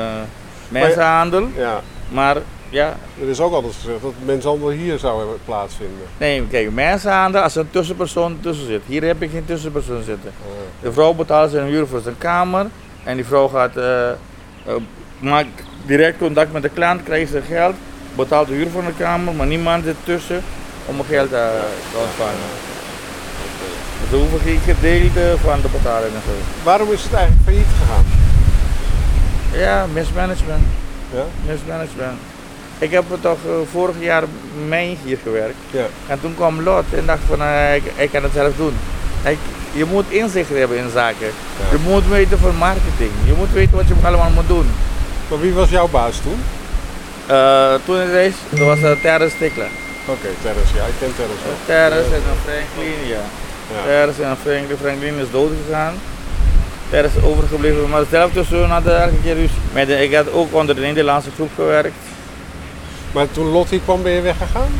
mensenhandel. 0.69 1.47
Ja, 1.55 1.81
Maar 2.09 2.37
ja, 2.69 2.97
er 3.21 3.29
is 3.29 3.39
ook 3.39 3.53
altijd 3.53 3.73
gezegd 3.73 4.01
dat 4.01 4.13
mensenhandel 4.25 4.69
hier 4.69 4.97
zou 4.99 5.17
hebben 5.19 5.37
plaatsvinden. 5.45 6.05
nee, 6.17 6.47
kijk, 6.47 6.71
mensenhandel 6.71 7.41
als 7.41 7.55
er 7.55 7.61
een 7.61 7.69
tussenpersoon 7.71 8.37
tussen 8.41 8.65
zit. 8.65 8.81
Hier 8.85 9.03
heb 9.03 9.21
ik 9.21 9.31
geen 9.31 9.45
tussenpersoon 9.45 10.03
zitten. 10.03 10.31
Eh, 10.41 10.49
De 10.81 10.91
vrouw 10.93 11.13
betaalt 11.13 11.51
zijn 11.51 11.67
huur 11.67 11.87
voor 11.87 11.99
zijn 12.01 12.17
kamer 12.17 12.65
en 13.03 13.15
die 13.15 13.25
vrouw 13.25 13.47
gaat, 13.47 13.73
maakt 15.19 15.63
direct 15.85 16.17
contact 16.17 16.51
met 16.51 16.61
de 16.61 16.69
klant, 16.69 17.03
krijgt 17.03 17.31
zijn 17.31 17.43
geld, 17.43 17.75
betaalt 18.15 18.47
de 18.47 18.53
huur 18.53 18.69
van 18.69 18.85
de 18.85 18.93
kamer, 18.97 19.33
maar 19.33 19.47
niemand 19.47 19.83
zit 19.83 19.95
tussen 20.03 20.41
om 20.85 20.95
geld 21.07 21.31
eh, 21.31 21.47
te 21.91 21.97
ontvangen. 21.97 22.51
Ze 24.09 24.15
hoeven 24.15 24.39
geen 24.39 24.59
gedeelte 24.65 25.35
van 25.41 25.61
te 25.61 25.67
betalen 25.67 26.07
en 26.07 26.21
zo. 26.25 26.63
waarom 26.63 26.91
is 26.91 27.03
het 27.03 27.13
eigenlijk 27.13 27.43
failliet 27.45 27.65
gegaan? 27.79 28.05
Ja, 29.53 29.85
mismanagement. 29.93 30.63
Ja? 31.13 31.23
Mismanagement. 31.51 32.19
Ik 32.77 32.91
heb 32.91 33.11
er 33.11 33.19
toch 33.19 33.37
eh, 33.45 33.51
vorig 33.71 33.95
jaar 33.99 34.23
mei 34.67 34.97
hier 35.03 35.17
gewerkt. 35.23 35.55
Ja. 35.71 35.85
En 36.07 36.19
toen 36.21 36.35
kwam 36.35 36.61
Lot 36.61 36.83
en 36.93 37.05
dacht 37.05 37.21
van, 37.27 37.41
eh, 37.41 37.75
ik, 37.75 37.83
ik 37.95 38.11
kan 38.11 38.23
het 38.23 38.31
zelf 38.33 38.55
doen. 38.55 38.73
Ik, 39.25 39.37
je 39.71 39.85
moet 39.85 40.05
inzicht 40.09 40.49
hebben 40.49 40.77
in 40.77 40.89
zaken. 40.89 41.31
Je 41.71 41.77
moet 41.83 42.07
weten 42.07 42.39
van 42.39 42.55
marketing. 42.55 43.11
Je 43.25 43.33
moet 43.37 43.51
weten 43.51 43.75
wat 43.75 43.87
je 43.87 43.93
allemaal 44.03 44.29
moet 44.29 44.47
doen. 44.47 44.67
Maar 45.27 45.39
wie 45.39 45.53
was 45.53 45.69
jouw 45.69 45.87
baas 45.87 46.17
toen? 46.19 46.39
Eh, 47.27 47.73
toen 47.85 48.01
ik 48.01 48.09
reis, 48.11 48.33
dat 48.49 48.67
was 48.67 48.79
uh, 48.79 48.91
Terrence 49.01 49.35
Stikler. 49.35 49.67
Oké, 50.05 50.27
Terrence. 50.41 50.75
Ja, 50.75 50.83
ik 50.85 50.93
ken 50.99 51.13
Terrence 51.15 51.43
wel. 51.45 51.55
Terrence 51.65 52.15
en 52.15 52.37
Franklin, 52.45 53.07
ja. 53.07 53.23
Ja. 53.73 53.83
Terrence 53.85 54.23
en 54.23 54.37
Franklin. 54.43 54.77
Franklin 54.81 55.17
is 55.19 55.31
dood 55.31 55.51
gegaan. 55.65 55.93
Terrence 56.89 57.17
is 57.17 57.23
overgebleven, 57.23 57.89
maar 57.89 58.03
zelf 58.09 58.31
tussen 58.31 58.69
hadden 58.69 59.01
elke 59.01 59.21
keer 59.23 59.33
ruzie. 59.33 59.61
Met 59.73 59.89
ik 59.89 60.13
had 60.15 60.31
ook 60.31 60.53
onder 60.53 60.75
de 60.75 60.81
Nederlandse 60.81 61.29
groep 61.35 61.49
gewerkt. 61.55 61.95
Maar 63.11 63.31
toen 63.31 63.47
Lottie 63.51 63.81
kwam, 63.83 64.01
ben 64.03 64.11
je 64.11 64.21
weggegaan? 64.21 64.71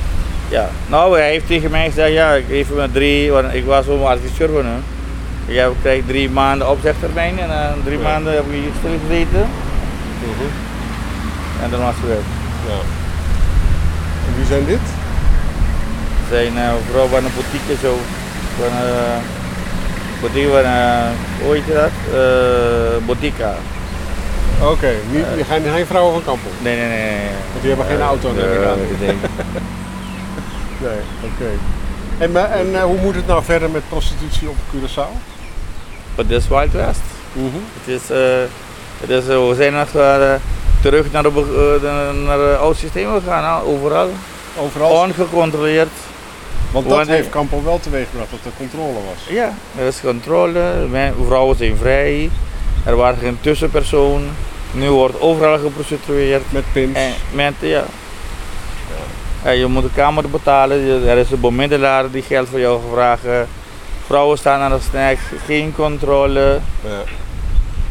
Ja, 0.50 0.70
nou 0.88 1.18
hij 1.18 1.30
heeft 1.30 1.48
tegen 1.48 1.72
mij 1.72 1.86
gezegd, 1.86 2.12
ja, 2.14 2.34
ik 2.34 2.46
geef 2.50 2.70
me 2.70 2.92
drie, 2.92 3.32
want 3.32 3.54
ik 3.54 3.66
was 3.66 3.86
zo'n 3.86 4.06
adviseur 4.06 4.50
van 4.50 4.66
hem. 4.66 4.84
Ik 5.46 5.64
krijg 5.82 6.02
drie 6.08 6.30
maanden 6.30 6.70
opzegtermijn 6.70 7.40
en 7.40 7.50
drie 7.84 7.98
Ja. 7.98 8.04
maanden 8.04 8.34
heb 8.34 8.44
ik 8.46 8.52
hier 8.52 8.72
stilgezeten 8.80 9.48
en 11.64 11.70
dan 11.70 11.80
was 11.80 11.96
het 11.98 12.08
weg. 12.08 12.26
Ja. 12.68 12.80
En 14.28 14.36
wie 14.36 14.46
zijn 14.46 14.66
dit? 14.66 14.86
Zijn 16.30 16.54
uh, 16.54 16.74
vrouw 16.92 17.08
van 17.08 17.26
een 17.26 17.36
boutique 17.36 17.88
zo, 17.88 17.98
van 18.58 18.74
uh, 18.86 19.18
boutique 20.22 20.52
van, 20.52 20.66
uh, 20.72 21.08
hoe 21.42 21.54
heet 21.54 21.66
je 21.66 21.74
dat? 21.74 21.96
Uh, 22.14 23.06
Botica. 23.06 23.54
Oké, 24.62 24.92
niet, 25.12 25.26
die 25.36 25.44
gaan 25.44 25.62
geen 25.62 25.86
vrouwen 25.86 26.14
van 26.14 26.24
Kampel. 26.24 26.52
Nee, 26.62 26.76
nee, 26.78 26.88
nee. 26.88 27.00
nee. 27.00 27.30
Want 27.52 27.62
die 27.62 27.70
hebben 27.70 27.88
geen 27.88 28.02
auto, 28.02 28.32
neem 28.32 28.52
ik 28.52 28.68
aan. 28.68 28.78
nee, 28.78 29.08
nee. 29.08 29.18
Nee, 30.84 31.00
oké. 31.32 31.52
En, 32.18 32.52
en 32.52 32.76
eh, 32.76 32.84
hoe 32.84 33.02
moet 33.02 33.16
het 33.16 33.28
nou 33.28 33.44
verder 33.44 33.70
met 33.70 33.90
prostitutie 33.90 34.50
op 34.50 34.56
Curaçao? 34.56 35.12
Het 36.16 36.30
is 36.30 36.48
Wild 36.48 36.72
West. 36.72 37.02
Mhm. 37.34 37.46
Het 37.80 38.02
is, 38.02 38.10
eh, 38.10 38.18
het 38.18 38.50
is, 38.50 38.73
eh, 39.10 39.48
we 39.48 39.54
zijn 39.56 39.74
nog 39.74 39.94
eh, 39.96 40.34
terug 40.82 41.12
naar, 41.12 41.24
de, 41.24 41.30
eh, 41.30 41.82
de- 41.82 42.22
naar 42.26 42.40
het 42.40 42.58
oude 42.60 42.78
systeem 42.80 43.10
gegaan, 43.14 43.62
overal. 43.64 44.10
Overal. 44.60 44.90
Ongecontroleerd. 45.02 45.88
Want 46.72 46.88
dat 46.88 46.96
Want- 46.98 47.10
heeft 47.10 47.30
Kampel 47.30 47.64
wel 47.64 47.80
teweeggebracht 47.80 48.30
dat 48.32 48.40
er 48.46 48.52
controle 48.58 48.94
was. 48.94 49.36
Ja, 49.36 49.54
er 49.78 49.86
is 49.88 50.02
controle, 50.02 50.62
men- 50.90 51.14
vrouwen 51.28 51.58
zijn 51.58 51.78
vrij, 51.78 52.30
er 52.86 52.96
waren 52.96 53.18
geen 53.20 53.38
tussenpersoon. 53.42 54.24
Nu 54.72 54.90
wordt 54.90 55.22
overal 55.22 55.58
geprostitueerd. 55.60 56.44
Met 56.50 56.64
pins. 56.72 56.98
En 56.98 57.14
met, 57.32 57.54
ja. 57.60 57.84
Ja, 59.44 59.50
je 59.50 59.66
moet 59.66 59.84
de 59.84 59.90
kamer 59.96 60.30
betalen, 60.30 61.08
er 61.08 61.18
is 61.18 61.32
een 61.32 61.40
bemiddelaar 61.40 62.12
die 62.12 62.22
geld 62.22 62.50
voor 62.50 62.60
jou 62.60 62.80
vragen. 62.94 63.48
Vrouwen 64.06 64.38
staan 64.38 64.60
aan 64.62 64.72
de 64.72 64.78
snack, 64.90 65.18
geen 65.46 65.74
controle. 65.76 66.60
Ja. 66.84 66.90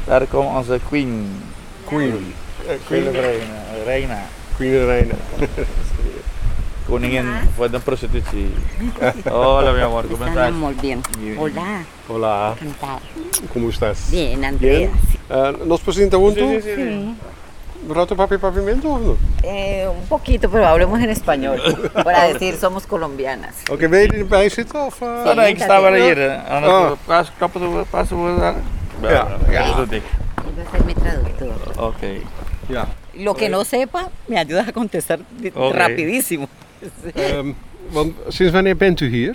Daar 0.04 0.26
komt 0.26 0.56
onze 0.56 0.80
queen. 0.88 1.42
Queen. 1.84 2.34
Eh, 2.66 2.74
Queen. 2.86 3.10
Reina. 3.10 3.44
Reina. 3.84 4.18
Queen 4.56 4.86
Reina. 4.86 5.14
Koningin 6.86 7.26
voor 7.56 7.70
de 7.70 7.78
prostitutie. 7.78 8.50
Hola 9.30 9.72
mi 9.72 9.80
amor, 9.80 10.06
¿cómo 10.08 10.24
estás? 10.24 10.46
Estamos 10.46 10.80
bien. 10.80 11.00
Hola, 11.38 11.62
Hola. 12.08 12.54
¿Cómo 13.52 13.68
estás? 13.68 14.10
Bien, 14.10 14.44
Andrea. 14.44 14.90
Eh, 15.30 15.52
¿Nos 15.64 15.80
presenta 15.80 16.16
junto? 16.16 16.40
Sí, 16.40 16.60
sí, 16.62 16.74
sí. 16.74 16.74
Sí. 16.74 17.14
¿Roto 17.88 18.14
papi 18.14 18.36
pavimento 18.36 18.88
o 18.92 18.98
no? 18.98 19.16
Eh, 19.42 19.88
un 19.88 20.06
poquito, 20.06 20.48
pero 20.48 20.66
hablemos 20.66 21.00
en 21.00 21.10
español. 21.10 21.60
Para 22.04 22.24
decir, 22.32 22.56
somos 22.56 22.86
colombianas. 22.86 23.54
Oké, 23.70 23.88
wil 23.88 24.00
je 24.00 24.18
erbij 24.18 24.48
zitten? 24.48 24.86
Of, 24.86 25.00
eh? 25.00 25.08
Oh, 25.26 25.34
nee, 25.34 25.48
ik 25.48 25.58
sta 25.58 25.80
wel 25.80 25.94
hier. 25.94 26.30
Ah. 26.48 26.92
pas, 27.06 27.32
kappen 27.38 27.84
passen 27.90 28.24
we 28.24 28.40
daar. 28.40 28.54
Ja. 29.10 29.26
ja, 29.50 29.74
dat 29.76 29.88
va 29.88 30.62
a 30.62 30.76
ser 30.76 30.84
mi 30.84 30.94
traductor. 30.94 31.52
Oké. 31.78 32.12
Ja. 32.68 32.88
Lo 33.12 33.34
que 33.34 33.48
no 33.48 33.64
sepa, 33.64 34.08
me 34.26 34.36
ayudas 34.38 34.66
a 34.68 34.72
contestar 34.72 35.18
di- 35.40 35.50
Ok. 35.54 35.74
rapidísimo. 35.74 36.46
Ehm, 37.14 37.52
want 37.90 38.12
sinds 38.28 38.52
wanneer 38.52 38.76
bent 38.76 39.00
u 39.00 39.08
hier? 39.08 39.34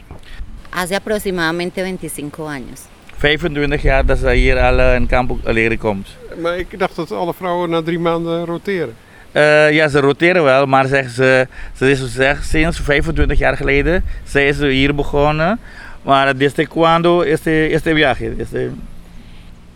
Hace 0.70 0.96
aproximadamente 0.96 1.82
25 1.82 2.46
años. 2.48 2.82
25 3.18 3.82
jaar 3.82 4.06
dat 4.06 4.18
ze 4.18 4.32
hier 4.32 4.60
al 4.60 4.80
eh, 4.80 4.96
in 4.96 5.08
kamp 5.08 5.32
leren 5.44 5.78
komt. 5.78 6.08
Maar 6.42 6.58
ik 6.58 6.80
dacht 6.80 6.96
dat 6.96 7.12
alle 7.12 7.34
vrouwen 7.34 7.70
na 7.70 7.82
drie 7.82 8.00
maanden 8.00 8.46
roteren. 8.46 8.96
Eh, 9.32 9.72
ja, 9.72 9.88
ze 9.88 10.00
roteren 10.00 10.44
wel, 10.44 10.66
maar 10.66 10.86
zeggen 10.88 11.12
ze, 11.12 11.48
ze 11.76 11.92
is 11.92 12.14
zeg, 12.14 12.44
sinds 12.44 12.80
25 12.80 13.38
jaar 13.38 13.58
geleden. 13.58 14.04
Ze 14.28 14.46
is 14.46 14.60
hier 14.60 14.96
begonnen. 14.96 15.60
Maar 16.02 16.38
desde 16.38 16.68
cuando 16.68 17.22
este, 17.22 17.68
este 17.70 17.94
viaje? 17.94 18.34
Este, 18.38 18.70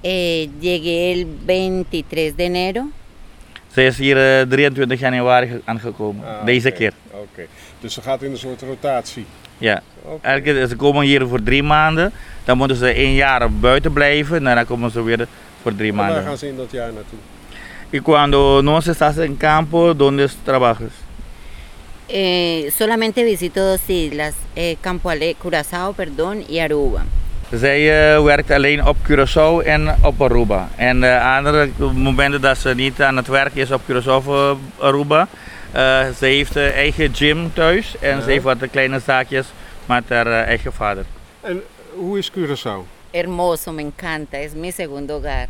Eh, 0.01 0.50
llegué 0.60 1.12
el 1.12 1.27
23 1.46 2.36
de 2.36 2.43
enero. 2.43 2.84
ze 3.74 3.86
is 3.86 3.98
hier 3.98 4.17
eh, 4.17 4.48
23 4.50 5.00
januari 5.00 5.48
ge- 5.48 5.62
aangekomen. 5.65 6.25
Ah, 6.25 6.46
Deze 6.46 6.67
oké. 6.67 6.77
keer. 6.77 6.93
Oké. 7.12 7.46
Dus 7.79 7.93
ze 7.93 8.01
gaat 8.01 8.22
in 8.22 8.31
een 8.31 8.38
soort 8.38 8.62
rotatie. 8.62 9.25
Ja. 9.58 9.81
Oké. 10.03 10.27
Elke 10.27 10.65
ze 10.67 10.75
komen 10.75 11.05
hier 11.05 11.27
voor 11.27 11.43
drie 11.43 11.63
maanden. 11.63 12.12
Dan 12.46 12.58
moeten 12.58 12.77
ze 12.77 12.88
één 12.88 13.13
jaar 13.13 13.51
buiten 13.51 13.93
blijven. 13.93 14.48
En 14.48 14.55
dan 14.55 14.65
komen 14.65 14.91
ze 14.91 15.03
weer 15.03 15.27
voor 15.62 15.75
drie 15.75 15.89
En 15.91 15.96
waar 15.96 16.05
maanden. 16.05 16.24
gaan 16.24 16.38
ze 16.38 16.48
in 16.48 16.55
dat 16.55 16.72
jaar 16.72 16.93
naartoe? 16.93 17.20
Y 17.93 18.00
cuando 18.01 18.62
no 18.62 18.77
estás 18.77 19.17
en 19.17 19.38
campo, 19.38 19.93
¿dónde 19.93 20.27
trabajas? 20.43 20.91
Eh, 22.08 22.70
solamente 22.72 23.24
visito 23.24 23.62
dos 23.65 23.81
islas, 23.88 24.34
eh, 24.55 24.75
Campo 24.81 25.10
Ale, 25.10 25.36
Curazao, 25.38 25.93
perdón, 25.93 26.43
y 26.50 26.60
Aruba. 26.60 27.03
Zij 27.51 28.15
uh, 28.15 28.24
werkt 28.24 28.51
alleen 28.51 28.86
op 28.86 28.98
Curaçao 29.08 29.65
en 29.65 29.96
op 30.01 30.22
Aruba. 30.22 30.70
En 30.75 31.03
uh, 31.03 31.36
andere 31.36 31.70
momenten 31.93 32.41
dat 32.41 32.58
ze 32.58 32.75
niet 32.75 33.01
aan 33.01 33.17
het 33.17 33.27
werk 33.27 33.55
is 33.55 33.72
op 33.72 33.81
Curaçao 33.91 34.25
of 34.25 34.58
Aruba, 34.79 35.27
uh, 35.75 36.08
ze 36.17 36.25
heeft 36.25 36.55
een 36.55 36.72
eigen 36.72 37.15
gym 37.15 37.53
thuis 37.53 37.96
en 38.00 38.15
ja. 38.15 38.22
ze 38.22 38.29
heeft 38.29 38.43
wat 38.43 38.58
kleine 38.72 39.00
zaakjes 39.00 39.48
met 39.86 40.03
haar 40.08 40.25
eigen 40.25 40.74
vader. 40.74 41.05
En 41.41 41.62
hoe 41.93 42.17
is 42.17 42.31
Curaçao? 42.31 42.86
Hermoso, 43.12 43.72
me 43.72 43.81
encanta, 43.81 44.38
es 44.38 44.53
mi 44.53 44.72
segundo 44.72 45.13
hogar. 45.13 45.48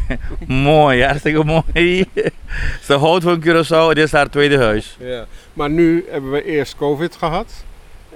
mooi, 0.46 1.02
hartstikke 1.02 1.44
mooi. 1.44 2.04
Ze 2.86 2.94
houdt 2.94 3.24
van 3.24 3.40
Curaçao, 3.40 3.88
het 3.88 3.98
is 3.98 4.12
haar 4.12 4.30
tweede 4.30 4.58
huis. 4.58 4.96
Ja. 4.98 5.26
Maar 5.52 5.70
nu 5.70 6.06
hebben 6.10 6.30
we 6.30 6.44
eerst 6.44 6.76
COVID 6.76 7.16
gehad. 7.16 7.64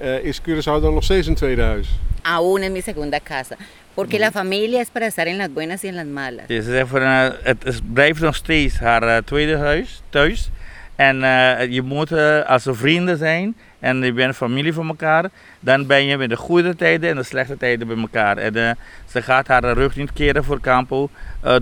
Uh, 0.02 0.24
is 0.24 0.40
Curaçao 0.40 0.80
dan 0.80 0.94
nog 0.94 1.04
steeds 1.04 1.26
een 1.26 1.34
tweede 1.34 1.62
huis? 1.62 1.88
Aún 2.22 2.62
es 2.62 2.70
mi 2.70 2.82
segunda 2.82 3.20
casa. 3.20 3.56
Porque 3.94 4.18
la 4.18 4.30
familia 4.30 4.80
es 4.80 4.90
para 4.90 5.06
estar 5.06 5.26
en 5.26 5.36
las 5.36 5.48
buenas 5.52 5.82
y 5.84 5.88
en 5.88 5.94
las 5.94 6.06
malas. 6.06 6.44
Ja, 6.48 6.62
ze 6.62 6.70
zegt 6.70 6.88
van, 6.88 7.02
uh, 7.02 7.28
het 7.42 7.64
is, 7.64 7.78
blijft 7.92 8.20
nog 8.20 8.34
steeds 8.34 8.78
haar 8.78 9.02
uh, 9.02 9.16
tweede 9.16 9.56
huis, 9.56 10.02
thuis. 10.08 10.50
En 10.96 11.16
uh, 11.16 11.66
je 11.72 11.82
moet 11.82 12.12
als 12.46 12.66
er 12.66 12.76
vrienden 12.76 13.16
zijn 13.16 13.56
en 13.78 14.02
je 14.02 14.12
bent 14.12 14.36
familie 14.36 14.72
van 14.72 14.88
elkaar, 14.88 15.30
dan 15.60 15.86
ben 15.86 16.04
je 16.04 16.16
met 16.16 16.28
de 16.28 16.36
goede 16.36 16.76
tijden 16.76 17.10
en 17.10 17.16
de 17.16 17.22
slechte 17.22 17.56
tijden 17.56 17.86
bij 17.86 17.96
elkaar. 17.96 18.36
En 18.36 18.78
ze 19.08 19.22
gaat 19.22 19.46
haar 19.46 19.72
rug 19.72 19.96
niet 19.96 20.12
keren 20.12 20.44
voor 20.44 20.60
Campo 20.60 21.10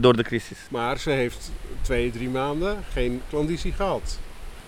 door 0.01 0.17
de 0.17 0.23
crisis. 0.23 0.59
Maar 0.69 0.99
ze 0.99 1.11
heeft 1.11 1.53
twee, 1.83 2.11
drie 2.11 2.29
maanden 2.29 2.77
geen 2.93 3.21
klandizie 3.29 3.73
gehad. 3.73 4.19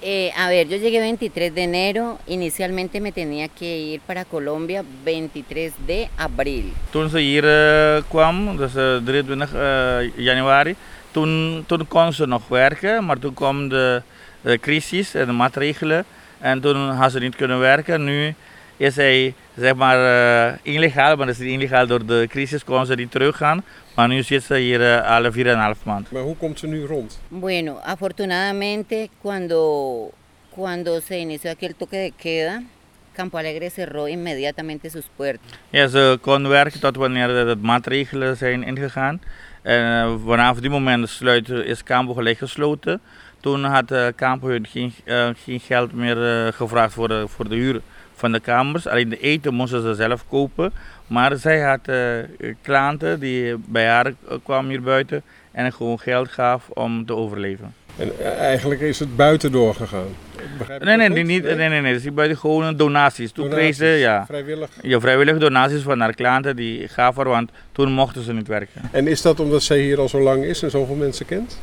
Eh, 0.08 0.30
a 0.36 0.48
ver, 0.48 0.68
yo 0.68 0.76
llegué 0.76 1.00
23 1.00 1.52
de 1.52 1.64
enero, 1.64 2.20
inicialmente 2.28 3.00
me 3.00 3.10
tenía 3.10 3.48
que 3.48 3.78
ir 3.78 4.00
para 4.06 4.24
Colombia 4.24 4.84
23 5.04 5.72
de 5.84 6.08
abril. 6.16 6.72
Toen 6.92 7.10
ze 7.10 7.18
hier 7.18 8.04
kwam, 8.08 8.56
dus 8.56 8.76
uh, 8.76 9.02
23 9.04 9.52
uh, 9.52 10.16
januari, 10.16 10.76
toen, 11.10 11.64
toen 11.66 11.88
kon 11.88 12.12
ze 12.12 12.26
nog 12.26 12.48
werken, 12.48 13.04
maar 13.04 13.18
toen 13.18 13.34
kwam 13.34 13.68
de, 13.68 14.02
de 14.42 14.58
crisis 14.58 15.14
en 15.14 15.26
de 15.26 15.32
maatregelen 15.32 16.04
en 16.38 16.60
toen 16.60 16.90
had 16.90 17.12
ze 17.12 17.18
niet 17.18 17.36
kunnen 17.36 17.58
werken. 17.58 18.04
Nu 18.04 18.34
is 18.76 18.96
hij 18.96 19.34
zeg 19.56 19.74
maar 19.74 19.98
uh, 19.98 20.58
illegaal, 20.62 21.16
maar 21.16 21.26
dat 21.26 21.38
is 21.38 21.46
illegaal 21.46 21.86
door 21.86 22.06
de 22.06 22.26
crisis, 22.28 22.64
kon 22.64 22.86
ze 22.86 22.94
niet 22.94 23.10
teruggaan. 23.10 23.64
Maar 23.94 24.08
nu 24.08 24.22
zit 24.22 24.42
ze 24.42 24.56
hier 24.56 24.80
uh, 24.80 25.10
alle 25.10 25.32
4,5 25.76 25.82
maand. 25.82 26.10
Maar 26.10 26.22
hoe 26.22 26.36
komt 26.36 26.58
ze 26.58 26.66
nu 26.66 26.84
rond? 26.84 27.20
Bueno, 27.28 27.78
afortunadamente 27.84 29.08
cuando, 29.22 30.10
cuando 30.50 31.00
se 31.00 31.18
inició 31.18 31.50
aquel 31.50 31.74
toque 31.76 31.96
de 31.96 32.12
queda, 32.16 32.62
Campo 33.12 33.38
Alegre 33.38 33.70
cerró 33.70 34.06
inmediatamente 34.06 34.90
sus 34.90 35.08
puertas. 35.16 35.58
Ja, 35.70 35.86
ze 35.86 36.18
kon 36.20 36.48
werken 36.48 36.80
tot 36.80 36.96
wanneer 36.96 37.28
de 37.28 37.56
maatregelen 37.60 38.36
zijn 38.36 38.62
ingegaan. 38.62 39.20
En 39.62 40.06
uh, 40.06 40.14
vanaf 40.24 40.60
die 40.60 40.70
moment 40.70 41.08
sluit, 41.08 41.48
is 41.48 41.82
Campo 41.82 42.14
gelijk 42.14 42.38
gesloten. 42.38 43.00
Toen 43.40 43.64
had 43.64 43.90
uh, 43.92 44.06
Campo 44.16 44.58
geen, 44.62 44.92
uh, 45.04 45.28
geen 45.44 45.60
geld 45.60 45.92
meer 45.92 46.46
uh, 46.46 46.52
gevraagd 46.52 46.92
voor 46.92 47.08
de, 47.08 47.28
voor 47.28 47.48
de 47.48 47.54
huur 47.54 47.80
van 48.16 48.32
de 48.32 48.40
kamers. 48.40 48.86
Alleen 48.86 49.08
de 49.08 49.20
eten 49.20 49.54
moesten 49.54 49.82
ze 49.82 49.94
zelf 49.94 50.24
kopen. 50.28 50.72
Maar 51.06 51.36
zij 51.36 51.60
had 51.60 51.88
uh, 51.88 52.54
klanten 52.62 53.20
die 53.20 53.54
bij 53.66 53.86
haar 53.86 54.12
kwamen 54.42 54.70
hier 54.70 54.82
buiten 54.82 55.22
en 55.52 55.72
gewoon 55.72 55.98
geld 55.98 56.28
gaf 56.28 56.68
om 56.68 57.06
te 57.06 57.14
overleven. 57.14 57.74
En 57.98 58.38
eigenlijk 58.38 58.80
is 58.80 58.98
het 58.98 59.16
buiten 59.16 59.52
doorgegaan? 59.52 60.06
Nee, 60.80 60.96
nee, 60.96 61.08
nee, 61.08 61.24
niet, 61.24 61.42
nee, 61.42 61.68
nee, 61.68 61.80
nee. 61.80 61.92
Dus 61.92 62.14
buiten 62.14 62.38
gewoon 62.38 62.76
donaties. 62.76 63.32
Toen 63.32 63.50
donaties, 63.50 63.76
kreeg 63.76 63.92
ze, 63.92 63.98
ja, 63.98 64.26
vrijwillig? 64.26 64.70
Ja, 64.82 65.00
vrijwillige 65.00 65.38
donaties 65.38 65.82
van 65.82 66.00
haar 66.00 66.14
klanten 66.14 66.56
die 66.56 66.88
gaven, 66.88 67.24
want 67.24 67.50
toen 67.72 67.92
mochten 67.92 68.22
ze 68.22 68.32
niet 68.32 68.48
werken. 68.48 68.82
En 68.92 69.06
is 69.06 69.22
dat 69.22 69.40
omdat 69.40 69.62
zij 69.62 69.78
hier 69.78 69.98
al 69.98 70.08
zo 70.08 70.20
lang 70.20 70.44
is 70.44 70.62
en 70.62 70.70
zoveel 70.70 70.94
mensen 70.94 71.26
kent? 71.26 71.60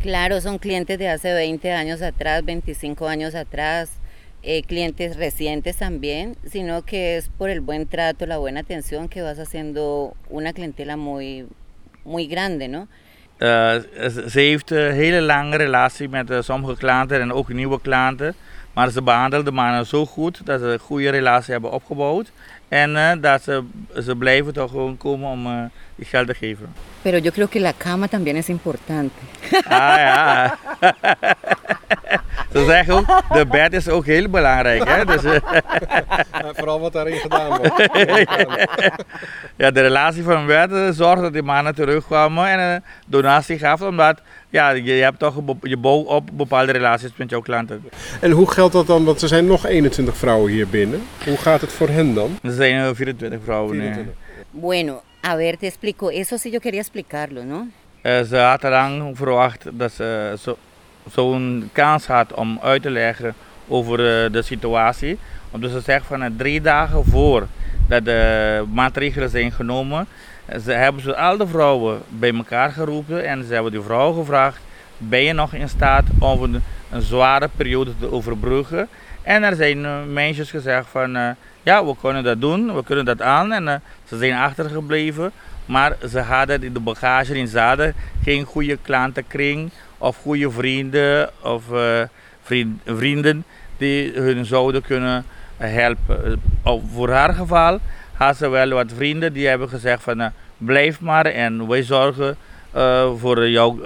Claro, 0.00 0.38
son 0.40 0.58
clientes 0.58 0.96
de 0.96 1.06
hace 1.06 1.34
20 1.60 1.72
años 1.72 2.00
atrás, 2.00 2.40
25 2.44 3.06
años 3.06 3.34
atrás. 3.34 3.99
Eh, 4.42 4.62
clientes 4.62 5.16
recientes 5.16 5.76
también, 5.76 6.36
sino 6.50 6.82
que 6.82 7.16
es 7.16 7.28
por 7.28 7.50
el 7.50 7.60
buen 7.60 7.86
trato, 7.86 8.26
la 8.26 8.38
buena 8.38 8.60
atención 8.60 9.08
que 9.08 9.22
vas 9.22 9.38
haciendo 9.38 10.14
una 10.28 10.52
clientela 10.52 10.96
muy, 10.96 11.46
muy 12.04 12.26
grande, 12.26 12.68
¿no? 12.68 12.88
Uh, 13.42 13.80
ze 14.28 14.40
heeft 14.40 14.70
een 14.70 14.92
hele 14.92 15.20
lange 15.20 15.56
relatie 15.56 16.08
met 16.08 16.30
uh, 16.30 16.38
sommige 16.40 16.76
klanten 16.76 17.20
en 17.20 17.32
ook 17.32 17.48
nieuwe 17.48 17.80
klanten. 17.80 18.34
Maar 18.72 18.90
ze 18.90 19.02
behandelt 19.02 19.44
de 19.44 19.52
mannen 19.52 19.86
zo 19.86 20.06
goed 20.06 20.46
dat 20.46 20.60
ze 20.60 20.66
een 20.66 20.78
goede 20.78 21.10
relatie 21.10 21.52
hebben 21.52 21.72
opgebouwd. 21.72 22.32
En 22.68 22.90
uh, 22.90 23.12
dat 23.20 23.42
ze, 23.42 23.62
ze 24.02 24.16
blijven 24.16 24.52
toch 24.52 24.70
gewoon 24.70 24.96
komen 24.96 25.30
om 25.30 25.70
geld 26.00 26.36
geven. 26.36 26.74
Pero 27.02 27.18
yo 27.18 27.32
creo 27.32 27.48
que 27.48 27.60
la 27.60 27.72
cama 27.72 28.08
también 28.08 28.36
es 28.36 28.48
importante. 28.48 29.20
Ah 29.68 29.96
ja. 29.98 30.58
Ze 32.52 32.64
zeggen 32.64 32.94
ook, 32.94 33.06
de 33.32 33.46
bed 33.46 33.72
is 33.72 33.88
ook 33.88 34.06
heel 34.06 34.28
belangrijk. 34.28 34.88
Hè? 34.88 35.04
Dus, 35.04 35.22
ja, 36.42 36.52
vooral 36.54 36.80
wat 36.80 36.92
daarin 36.92 37.18
gedaan 37.18 37.48
wordt. 37.48 37.88
ja, 39.62 39.70
de 39.70 39.80
relatie 39.80 40.22
van 40.22 40.46
bed 40.46 40.94
zorgt 40.94 41.22
dat 41.22 41.32
die 41.32 41.42
mannen 41.42 41.74
terugkwamen 41.74 42.48
en 42.48 42.58
een 42.58 42.82
donatie 43.06 43.58
gaven. 43.58 43.86
Omdat 43.86 44.20
ja, 44.48 44.70
je, 44.70 44.82
je 44.82 45.02
hebt 45.02 45.18
toch 45.18 45.34
je 45.62 45.76
bouw 45.76 46.00
op 46.00 46.28
bepaalde 46.32 46.72
relaties 46.72 47.10
met 47.16 47.30
jouw 47.30 47.40
klanten. 47.40 47.84
En 48.20 48.30
hoe 48.30 48.50
geldt 48.50 48.72
dat 48.72 48.86
dan? 48.86 49.04
Want 49.04 49.22
er 49.22 49.28
zijn 49.28 49.46
nog 49.46 49.66
21 49.66 50.16
vrouwen 50.16 50.52
hier 50.52 50.68
binnen. 50.68 51.02
Hoe 51.24 51.36
gaat 51.36 51.60
het 51.60 51.72
voor 51.72 51.88
hen 51.88 52.14
dan? 52.14 52.38
Er 52.42 52.52
zijn 52.52 52.94
24 52.94 53.40
vrouwen. 53.44 53.70
24. 53.70 54.04
Nee. 54.04 54.14
Bueno, 54.50 55.02
a 55.22 55.36
ver, 55.36 55.56
te 55.56 55.66
explico. 55.66 56.10
Eso 56.10 56.38
sí 56.38 56.50
yo 56.50 56.60
quería 56.60 56.80
explicarlo, 56.80 57.44
¿no? 57.44 57.68
Uh, 58.02 58.22
ze 58.24 58.36
had 58.36 58.62
lang 58.62 59.16
verwacht 59.16 59.66
dat 59.72 59.92
ze 59.92 60.36
zo, 60.40 60.56
zo'n 61.12 61.68
kans 61.72 62.06
had 62.06 62.32
om 62.32 62.58
uit 62.62 62.82
te 62.82 62.90
leggen 62.90 63.34
over 63.68 63.98
uh, 63.98 64.32
de 64.32 64.42
situatie. 64.42 65.18
Omdat 65.50 65.70
ze 65.70 65.80
zegt 65.80 66.06
van 66.06 66.22
uh, 66.22 66.28
drie 66.36 66.60
dagen 66.60 67.04
voor 67.04 67.46
dat 67.88 68.04
de 68.04 68.64
maatregelen 68.72 69.28
zijn 69.30 69.52
genomen, 69.52 70.06
ze 70.64 70.72
hebben 70.72 71.02
ze 71.02 71.16
al 71.16 71.36
de 71.36 71.46
vrouwen 71.46 72.00
bij 72.08 72.34
elkaar 72.34 72.70
geroepen 72.70 73.24
en 73.24 73.44
ze 73.44 73.54
hebben 73.54 73.72
die 73.72 73.80
vrouw 73.80 74.12
gevraagd, 74.12 74.60
ben 74.98 75.22
je 75.22 75.32
nog 75.32 75.54
in 75.54 75.68
staat 75.68 76.04
om 76.18 76.42
een, 76.42 76.62
een 76.90 77.02
zware 77.02 77.48
periode 77.56 77.92
te 77.98 78.12
overbruggen? 78.12 78.88
En 79.22 79.42
er 79.42 79.56
zijn 79.56 80.12
meisjes 80.12 80.50
gezegd 80.50 80.86
van, 80.90 81.36
ja 81.62 81.84
we 81.84 81.94
kunnen 82.00 82.24
dat 82.24 82.40
doen, 82.40 82.74
we 82.74 82.84
kunnen 82.84 83.04
dat 83.04 83.22
aan 83.22 83.52
en 83.52 83.82
ze 84.04 84.18
zijn 84.18 84.34
achtergebleven. 84.34 85.32
Maar 85.66 85.96
ze 86.08 86.20
hadden 86.20 86.62
in 86.62 86.72
de 86.72 86.80
bagage 86.80 87.38
in 87.38 87.48
zaden 87.48 87.94
geen 88.22 88.44
goede 88.44 88.78
klantenkring 88.82 89.70
of 89.98 90.16
goede 90.16 90.50
vrienden 90.50 91.30
of 91.42 91.62
uh, 91.72 92.00
vriend, 92.42 92.80
vrienden 92.86 93.44
die 93.76 94.12
hun 94.12 94.44
zouden 94.44 94.82
kunnen 94.82 95.24
helpen. 95.56 96.40
Uh, 96.64 96.72
voor 96.94 97.10
haar 97.10 97.34
geval 97.34 97.78
had 98.12 98.36
ze 98.36 98.48
wel 98.48 98.68
wat 98.68 98.92
vrienden 98.96 99.32
die 99.32 99.46
hebben 99.46 99.68
gezegd 99.68 100.02
van 100.02 100.20
uh, 100.20 100.26
blijf 100.56 101.00
maar 101.00 101.26
en 101.26 101.68
wij 101.68 101.82
zorgen 101.82 102.36
voor 103.16 103.48
jouw 103.48 103.78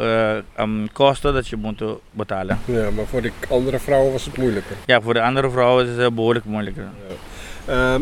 um, 0.60 0.92
kosten 0.92 1.34
dat 1.34 1.48
je 1.48 1.56
moet 1.56 1.82
betalen. 2.10 2.58
Ja, 2.64 2.90
maar 2.90 3.06
voor 3.06 3.22
de 3.22 3.32
andere 3.48 3.78
vrouwen 3.78 4.12
was 4.12 4.24
het 4.24 4.36
moeilijker. 4.36 4.76
Ja, 4.86 5.00
voor 5.00 5.14
de 5.14 5.22
andere 5.22 5.50
vrouwen 5.50 5.88
is 5.88 5.96
het 5.96 6.14
behoorlijk 6.14 6.44
moeilijker. 6.44 6.82
Ja. 6.82 7.14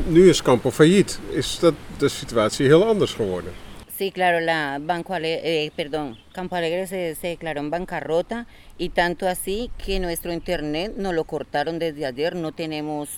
Nu 0.07 0.29
is 0.29 0.43
Campo 0.43 0.71
failliet. 0.71 1.21
Is 1.31 1.59
dat 1.59 1.75
de 1.99 2.09
situatie 2.09 2.67
heel 2.67 2.87
anders 2.87 3.13
geworden? 3.15 3.53
Sí, 3.97 4.11
claro, 4.11 4.41
la 4.41 4.79
Banco 4.81 5.13
Alegre, 5.13 5.65
eh, 5.65 5.71
perdón, 5.77 6.17
Campo 6.33 6.57
Alegre 6.57 6.87
se, 6.87 7.15
se, 7.15 7.29
declaró 7.29 7.61
en 7.61 7.71
bancarrota 7.71 8.47
y 8.77 8.89
tanto 8.89 9.29
así 9.29 9.71
que 9.77 10.01
nuestro 10.01 10.33
internet 10.33 10.95
nos 10.97 11.15
lo 11.15 11.25
cortaron 11.25 11.79
desde 11.79 12.07
ayer, 12.07 12.35
no 12.35 12.53
tenemos, 12.53 13.11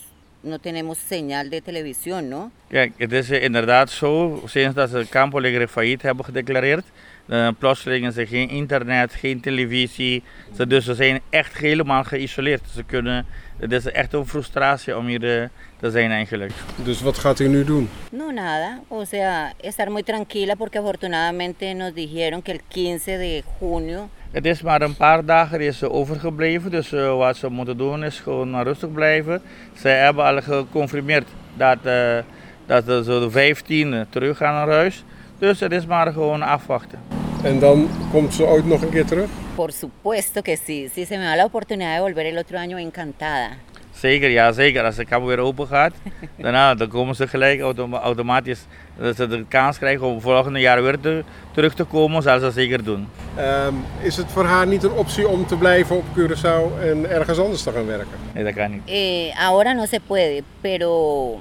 no 0.45 0.59
tenemos 0.59 0.97
señal 0.97 1.49
de 1.49 1.61
televisión, 1.61 2.29
¿no? 2.29 2.51
Kijk, 2.69 2.93
het 2.97 3.11
is 3.11 3.29
inderdaad 3.29 3.89
zo, 3.89 4.41
sinds 4.45 4.75
dat 4.75 4.89
ze 4.89 5.05
Campo 5.09 5.37
Alegre 5.37 5.67
failliet 5.67 6.01
hebben 6.01 6.25
gedeclareerd, 6.25 6.85
uh, 7.27 7.47
plotseling 7.59 8.07
is 8.07 8.17
er 8.17 8.27
geen 8.27 8.49
internet, 8.49 9.13
geen 9.13 9.39
televisie, 9.39 10.23
ze, 10.55 10.67
dus 10.67 10.85
ze 10.85 10.93
zijn 10.93 11.21
echt 11.29 11.57
helemaal 11.57 12.03
geïsoleerd. 12.03 12.61
Ze 12.73 12.83
kunnen, 12.83 13.25
het 13.57 13.71
is 13.71 13.85
echt 13.85 14.13
een 14.13 14.27
frustratie 14.27 14.97
om 14.97 15.05
hier 15.05 15.23
uh, 15.23 15.47
te 15.79 15.91
zijn 15.91 16.11
eigenlijk. 16.11 16.51
Dus 16.83 17.01
wat 17.01 17.17
gaat 17.17 17.39
u 17.39 17.47
nu 17.47 17.63
doen? 17.63 17.89
No, 18.11 18.31
nada. 18.31 18.79
O 18.87 19.05
sea, 19.05 19.53
estar 19.61 19.91
muy 19.91 20.03
tranquila 20.03 20.55
porque 20.55 20.79
afortunadamente 20.79 21.73
nos 21.73 21.93
dijeron 21.93 22.41
que 22.41 22.51
el 22.51 22.61
15 22.67 23.17
de 23.17 23.43
junio. 23.59 24.09
Het 24.35 24.45
is 24.45 24.61
maar 24.61 24.81
een 24.81 24.95
paar 24.95 25.25
dagen 25.25 25.61
is 25.61 25.77
ze 25.77 25.91
overgebleven, 25.91 26.71
dus 26.71 26.91
uh, 26.91 27.17
wat 27.17 27.37
ze 27.37 27.49
moeten 27.49 27.77
doen 27.77 28.03
is 28.03 28.19
gewoon 28.19 28.63
rustig 28.63 28.91
blijven. 28.91 29.41
Ze 29.77 29.87
hebben 29.87 30.25
al 30.25 30.41
geconfirmeerd 30.41 31.27
dat, 31.53 31.77
uh, 31.85 32.17
dat 32.65 32.83
ze 32.85 33.19
de 33.19 33.31
15 33.31 34.05
terug 34.09 34.37
gaan 34.37 34.53
naar 34.53 34.75
huis. 34.75 35.03
Dus 35.39 35.59
het 35.59 35.71
is 35.71 35.85
maar 35.85 36.13
gewoon 36.13 36.41
afwachten. 36.41 36.99
En 37.43 37.59
dan 37.59 37.89
komt 38.11 38.33
ze 38.33 38.43
ooit 38.43 38.65
nog 38.65 38.81
een 38.81 38.89
keer 38.89 39.05
terug? 39.05 39.29
Por 39.55 39.71
supuesto 39.71 40.41
que 40.41 40.57
sí. 40.57 40.89
Si 40.93 41.05
se 41.05 41.17
me 41.17 41.23
da 41.23 41.35
la 41.35 41.43
oportunidad 41.45 41.95
de 41.95 42.01
volver 42.01 42.25
el 42.25 42.37
otro 42.37 42.57
año, 42.57 42.77
encantada. 42.77 43.49
Zeker, 43.95 44.29
ja 44.29 44.51
zeker. 44.51 44.83
Als 44.83 44.95
de 44.95 45.05
kamp 45.05 45.25
weer 45.25 45.39
open 45.39 45.67
gaat, 45.67 45.93
daarna, 46.37 46.75
dan 46.75 46.87
komen 46.87 47.15
ze 47.15 47.27
gelijk 47.27 47.61
automa 47.61 47.99
automatisch 47.99 48.65
dat 48.97 49.15
ze 49.15 49.27
de 49.27 49.45
kans 49.47 49.77
krijgen 49.77 50.07
om 50.07 50.21
volgende 50.21 50.59
jaar 50.59 50.83
weer 50.83 50.99
te, 50.99 51.23
terug 51.51 51.73
te 51.73 51.83
komen, 51.83 52.21
zal 52.23 52.39
ze 52.39 52.51
zeker 52.51 52.83
doen. 52.83 53.07
Um, 53.39 53.83
is 54.01 54.17
het 54.17 54.27
voor 54.31 54.45
haar 54.45 54.67
niet 54.67 54.83
een 54.83 54.91
optie 54.91 55.27
om 55.27 55.45
te 55.45 55.55
blijven 55.55 55.95
op 55.95 56.03
Curaçao 56.17 56.81
en 56.81 57.09
ergens 57.09 57.39
anders 57.39 57.63
te 57.63 57.71
gaan 57.71 57.85
werken? 57.85 58.17
Nee, 58.33 58.43
dat 58.43 58.53
kan 58.53 58.71
niet. 58.71 58.81
Eh, 58.85 59.45
ahora 59.45 59.73
no 59.73 59.85
se 59.85 59.99
puede, 60.07 60.43
pero 60.61 61.39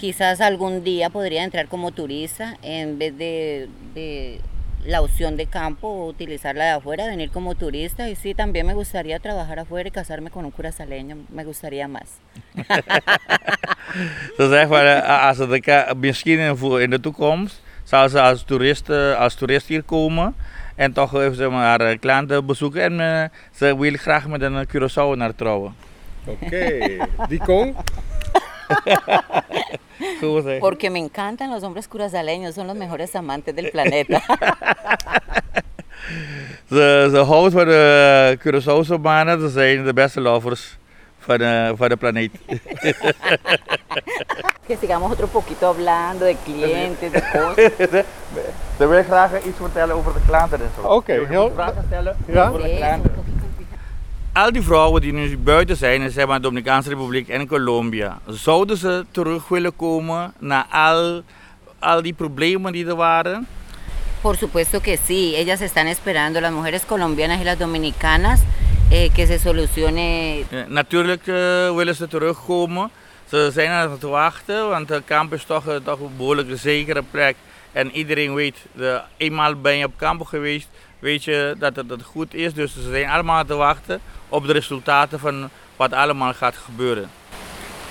quizás 0.00 0.40
algún 0.40 0.82
día 0.82 1.10
podría 1.10 1.42
entrar 1.42 1.68
como 1.68 1.90
turista 1.90 2.56
en 2.62 2.98
vez 2.98 3.12
de, 3.18 3.68
de 3.94 4.40
la 4.84 5.02
opción 5.02 5.36
de 5.36 5.46
campo 5.46 5.88
o 5.88 6.06
utilizarla 6.06 6.64
de 6.64 6.70
afuera, 6.70 7.06
venir 7.06 7.30
como 7.30 7.54
turista. 7.54 8.08
Y 8.08 8.16
sí, 8.16 8.34
también 8.34 8.66
me 8.66 8.74
gustaría 8.74 9.18
trabajar 9.18 9.58
afuera 9.58 9.88
y 9.88 9.92
casarme 9.92 10.30
con 10.30 10.44
un 10.44 10.50
curazaleño, 10.50 11.16
me 11.28 11.44
gustaría 11.44 11.88
más. 11.88 12.18
Ze 14.36 14.48
zegt 14.48 14.70
van, 14.70 14.86
eh, 14.86 15.02
als 15.04 15.38
de, 15.38 15.94
misschien 15.96 16.40
in 16.80 16.90
de 16.90 17.00
toekomst 17.00 17.62
zal 17.84 18.08
ze 18.08 18.20
als 18.20 18.44
toerist, 18.44 18.90
als 18.90 19.34
toerist 19.34 19.68
hier 19.68 19.82
komen 19.82 20.34
en 20.76 20.92
toch 20.92 21.14
even 21.14 21.34
ze 21.34 21.48
maar 21.48 21.80
haar 21.80 21.98
klanten 21.98 22.46
bezoeken 22.46 22.82
en 22.82 23.00
uh, 23.00 23.24
ze 23.54 23.78
wil 23.78 23.94
graag 23.96 24.28
met 24.28 24.42
een 24.42 24.66
Curaçao 24.66 25.16
naar 25.16 25.34
trouwen. 25.34 25.74
Oké, 26.24 26.44
okay. 26.44 27.00
die 27.28 27.38
kon? 27.38 27.76
Porque 30.60 30.90
me 30.90 30.98
encantan 30.98 31.50
los 31.50 31.62
hombres 31.62 31.88
curazaleños, 31.88 32.54
son 32.54 32.66
los 32.66 32.76
mejores 32.76 33.14
amantes 33.16 33.54
del 33.54 33.70
planeta. 33.70 34.22
ze, 36.70 37.08
ze 37.10 37.18
houdt 37.18 37.52
van 37.52 37.66
de 37.66 38.38
Curaçaose 38.40 38.98
mannen, 38.98 39.40
ze 39.40 39.48
zijn 39.48 39.84
de 39.84 39.92
beste 39.92 40.20
lovers 40.20 40.78
van 41.18 41.38
de, 41.38 41.72
van 41.76 41.88
de 41.88 41.96
planeet. 41.96 42.32
que 44.66 44.76
sigamos 44.76 45.10
otro 45.12 45.26
poquito 45.26 45.66
hablando 45.66 46.24
de 46.24 46.36
clientes, 46.44 47.12
de 47.12 47.20
cosas. 47.20 48.04
Ze 48.78 48.86
wil 48.86 49.02
graag 49.02 49.44
iets 49.44 49.56
vertellen 49.58 49.96
over 49.96 50.12
de 50.12 50.20
klanten 50.26 50.60
en 50.60 50.70
zo. 50.76 50.80
Oké, 50.80 50.94
okay, 50.94 51.26
heel... 51.26 51.50
vragen 51.54 51.84
stellen 51.86 52.16
ja? 52.26 52.48
over 52.48 52.62
de 52.62 52.76
klanten 52.76 53.10
al 54.32 54.52
die 54.52 54.62
vrouwen 54.62 55.00
die 55.00 55.12
nu 55.12 55.38
buiten 55.38 55.76
zijn, 55.76 56.02
in 56.02 56.10
zeg 56.10 56.26
maar, 56.26 56.36
de 56.36 56.42
Dominicaanse 56.42 56.88
Republiek 56.88 57.28
en 57.28 57.46
Colombia, 57.46 58.18
zouden 58.26 58.76
ze 58.76 59.04
terug 59.10 59.48
willen 59.48 59.76
komen 59.76 60.32
na 60.38 60.66
al, 60.70 61.22
al 61.78 62.02
die 62.02 62.12
problemen 62.12 62.72
die 62.72 62.86
er 62.86 62.96
waren? 62.96 63.46
Por 64.20 64.36
supuesto 64.36 64.80
que 64.80 64.98
sí, 64.98 65.34
ellas 65.34 65.60
están 65.60 65.86
esperando, 65.86 66.40
las 66.40 66.52
mujeres 66.52 66.84
colombianas 66.84 67.40
y 67.40 67.44
las 67.44 67.58
dominicanas, 67.58 68.42
eh, 68.90 69.10
que 69.14 69.26
se 69.26 69.38
solucione. 69.38 70.44
Natuurlijk 70.68 71.26
uh, 71.26 71.34
willen 71.74 71.94
ze 71.94 72.08
terugkomen. 72.08 72.90
Ze 73.28 73.50
zijn 73.52 73.70
aan 73.70 73.90
het 73.90 74.02
wachten, 74.02 74.68
want 74.68 74.88
de 74.88 75.02
kamp 75.04 75.32
is 75.32 75.44
toch, 75.44 75.64
toch 75.84 76.00
een 76.00 76.16
behoorlijk 76.16 76.48
zekere 76.54 77.02
plek. 77.10 77.36
En 77.72 77.90
iedereen 77.90 78.34
weet, 78.34 78.56
de, 78.72 79.00
eenmaal 79.16 79.54
ben 79.54 79.76
je 79.76 79.84
op 79.84 79.92
kamp 79.96 80.22
geweest, 80.22 80.68
weet 81.00 81.24
je 81.24 81.54
dat 81.58 81.76
het, 81.76 81.88
dat 81.88 81.98
het 81.98 82.06
goed 82.06 82.34
is. 82.34 82.54
Dus 82.54 82.72
ze 82.72 82.90
zijn 82.90 83.08
allemaal 83.08 83.38
het 83.38 83.48
wachten 83.48 84.00
op 84.28 84.46
de 84.46 84.52
resultaten 84.52 85.18
van 85.18 85.50
wat 85.76 85.92
allemaal 85.92 86.34
gaat 86.34 86.56
gebeuren. 86.56 87.10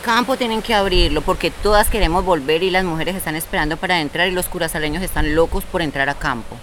Campo 0.01 0.35
tienen 0.35 0.61
que 0.61 0.75
abrirlo 0.75 1.21
porque 1.21 1.51
todas 1.61 1.89
queremos 1.89 2.23
volver 2.23 2.63
y 2.63 2.69
las 2.69 2.83
mujeres 2.83 3.15
están 3.15 3.35
esperando 3.35 3.75
para 3.75 3.99
entrar 3.99 4.27
y 4.27 4.31
los 4.31 4.47
curazaleños 4.47 5.03
están 5.03 5.35
locos 5.35 5.63
por 5.63 5.81
entrar 5.81 6.07
a 6.09 6.13
campo. 6.13 6.57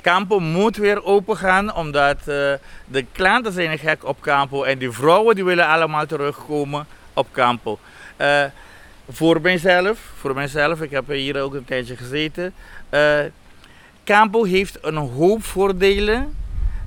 Campo 0.00 0.40
moet 0.40 0.76
weer 0.76 1.04
open 1.04 1.36
gaan 1.36 1.74
omdat 1.74 2.18
uh, 2.18 2.24
de 2.86 3.04
klanten 3.12 3.52
zijn 3.52 3.78
gek 3.78 4.04
op 4.04 4.20
Campo 4.20 4.62
en 4.62 4.78
die 4.78 4.90
vrouwen 4.90 5.34
die 5.34 5.44
willen 5.44 5.66
allemaal 5.66 6.06
terugkomen 6.06 6.86
op 7.12 7.26
Campo. 7.32 7.78
Uh, 8.20 8.44
voor 9.10 9.40
mijzelf, 9.40 9.98
voor 10.16 10.34
mijzelf, 10.34 10.80
ik 10.80 10.90
heb 10.90 11.08
hier 11.08 11.40
ook 11.42 11.54
een 11.54 11.64
tijdje 11.64 11.96
gezeten. 11.96 12.54
Uh, 12.90 13.18
Campo 14.04 14.44
heeft 14.44 14.78
een 14.80 14.96
hoop 14.96 15.44
voordelen 15.44 16.36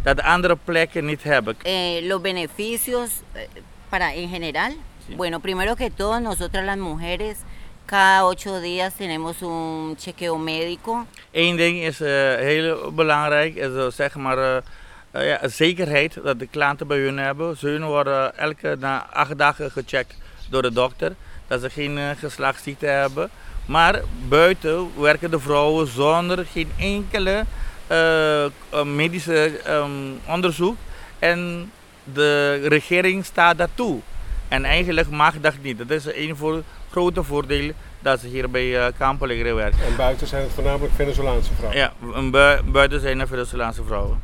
dat 0.03 0.21
andere 0.21 0.57
plekken 0.63 1.05
niet 1.05 1.23
hebben. 1.23 1.55
Eh, 1.61 2.07
los 2.07 2.21
beneficios 2.21 3.09
eh, 3.31 3.41
para 3.89 4.13
en 4.13 4.29
general. 4.29 4.71
Sí. 5.07 5.15
Bueno, 5.15 5.39
primero 5.39 5.75
que 5.75 5.89
todo, 5.89 6.19
nosotras 6.19 6.65
las 6.65 6.77
mujeres 6.77 7.37
cada 7.85 8.25
ocho 8.25 8.59
días 8.59 8.93
tenemos 8.93 9.41
un 9.41 9.95
chequeo 9.97 10.37
médico. 10.37 11.05
Eén 11.31 11.55
ding 11.55 11.83
is 11.83 12.01
uh, 12.01 12.07
heel 12.35 12.91
belangrijk, 12.91 13.55
is 13.55 13.71
uh, 13.71 13.89
zeg 13.89 14.15
maar 14.15 14.37
uh, 14.37 15.27
ja, 15.27 15.47
zekerheid 15.47 16.19
dat 16.23 16.39
de 16.39 16.47
klanten 16.47 16.87
bij 16.87 16.97
hun 16.97 17.17
hebben. 17.17 17.57
Ze 17.57 17.81
worden 17.81 18.37
elke 18.37 18.75
na 18.79 19.07
acht 19.13 19.37
dagen 19.37 19.71
gecheckt 19.71 20.15
door 20.49 20.61
de 20.61 20.71
dokter, 20.71 21.15
dat 21.47 21.61
ze 21.61 21.69
geen 21.69 22.15
geslachtsziekte 22.15 22.85
hebben. 22.85 23.29
Maar 23.67 24.01
buiten 24.27 24.87
werken 24.97 25.31
de 25.31 25.39
vrouwen 25.39 25.87
zonder 25.87 26.45
geen 26.51 26.71
enkele 26.77 27.45
uh, 27.91 28.83
medische 28.83 29.51
um, 29.67 30.19
onderzoek. 30.27 30.77
En 31.19 31.71
de 32.03 32.53
regering 32.67 33.25
staat 33.25 33.57
daartoe. 33.57 33.99
En 34.47 34.65
eigenlijk 34.65 35.09
mag 35.09 35.39
dat 35.41 35.53
niet. 35.61 35.77
Dat 35.77 35.89
is 35.89 36.05
een 36.05 36.35
voor, 36.35 36.63
grote 36.91 37.23
voordeel 37.23 37.71
dat 37.99 38.19
ze 38.19 38.27
hier 38.27 38.49
bij 38.49 38.65
uh, 38.65 39.55
werken. 39.55 39.85
En 39.85 39.95
buiten 39.97 40.27
zijn 40.27 40.43
het 40.43 40.51
voornamelijk 40.51 40.93
Venezolaanse 40.93 41.51
vrouwen? 41.53 41.79
Ja, 41.79 41.93
bu 42.31 42.71
buiten 42.71 42.99
zijn 42.99 43.19
er 43.19 43.27
Venezolaanse 43.27 43.83
vrouwen. 43.83 44.21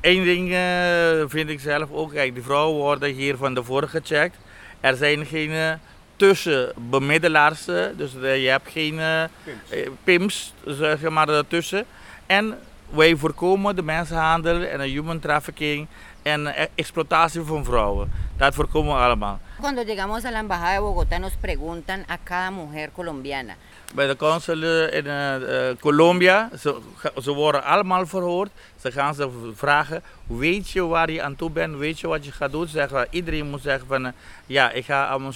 Eén 0.00 0.24
ding 0.24 0.50
uh, 0.50 1.28
vind 1.28 1.48
ik 1.48 1.60
zelf 1.60 1.88
ook, 1.90 2.12
kijk, 2.12 2.34
die 2.34 2.42
vrouwen 2.42 2.80
worden 2.80 3.12
hier 3.14 3.36
van 3.36 3.54
tevoren 3.54 3.88
gecheckt. 3.88 4.36
Er 4.80 4.96
zijn 4.96 5.26
geen 5.26 5.78
tussenbemiddelaars, 6.22 7.64
dus 7.96 8.12
je 8.12 8.48
hebt 8.50 8.70
geen 8.70 9.00
pims, 9.44 9.88
pims 10.04 10.54
zeg 10.66 11.08
maar, 11.10 11.28
ertussen. 11.28 11.84
En 12.26 12.58
wij 12.90 13.16
voorkomen 13.16 13.76
de 13.76 13.82
mensenhandel 13.82 14.62
en 14.62 14.78
de 14.78 14.88
human 14.88 15.18
trafficking 15.18 15.86
en 16.22 16.54
explotatie 16.74 17.42
van 17.42 17.64
vrouwen. 17.64 18.12
Dat 18.36 18.54
voorkomen 18.54 18.94
we 18.94 19.00
allemaal. 19.00 19.40
Cuando 19.60 19.84
llegamos 19.84 20.24
a 20.24 20.30
la 20.30 20.38
embajada 20.38 20.74
de 20.74 20.80
Bogotá 20.80 21.18
nos 21.18 21.36
preguntan 21.40 22.04
a 22.08 22.18
cada 22.24 22.50
mujer 22.50 22.90
colombiana. 22.92 23.54
Bij 23.94 24.06
de 24.06 24.16
consul 24.16 24.62
in 24.88 25.06
uh, 25.06 25.34
Colombia, 25.80 26.50
ze, 26.60 26.78
ze, 27.22 27.32
worden 27.32 27.64
allemaal 27.64 28.06
verhoord. 28.06 28.50
Ze 28.80 28.92
gaan 28.92 29.14
ze 29.14 29.30
vragen, 29.54 30.02
weet 30.26 30.70
je 30.70 30.86
waar 30.86 31.10
je 31.10 31.22
aan 31.22 31.36
toe 31.36 31.50
bent, 31.50 31.76
weet 31.76 32.00
je 32.00 32.06
wat 32.06 32.24
je 32.24 32.32
gaat 32.32 32.52
doen? 32.52 32.68
Zeggen, 32.68 33.06
iedereen 33.10 33.50
moet 33.50 33.62
zeggen 33.62 33.86
van, 33.86 34.06
uh, 34.06 34.12
ja, 34.46 34.70
ik 34.70 34.84
ga 34.84 35.06
aan 35.06 35.34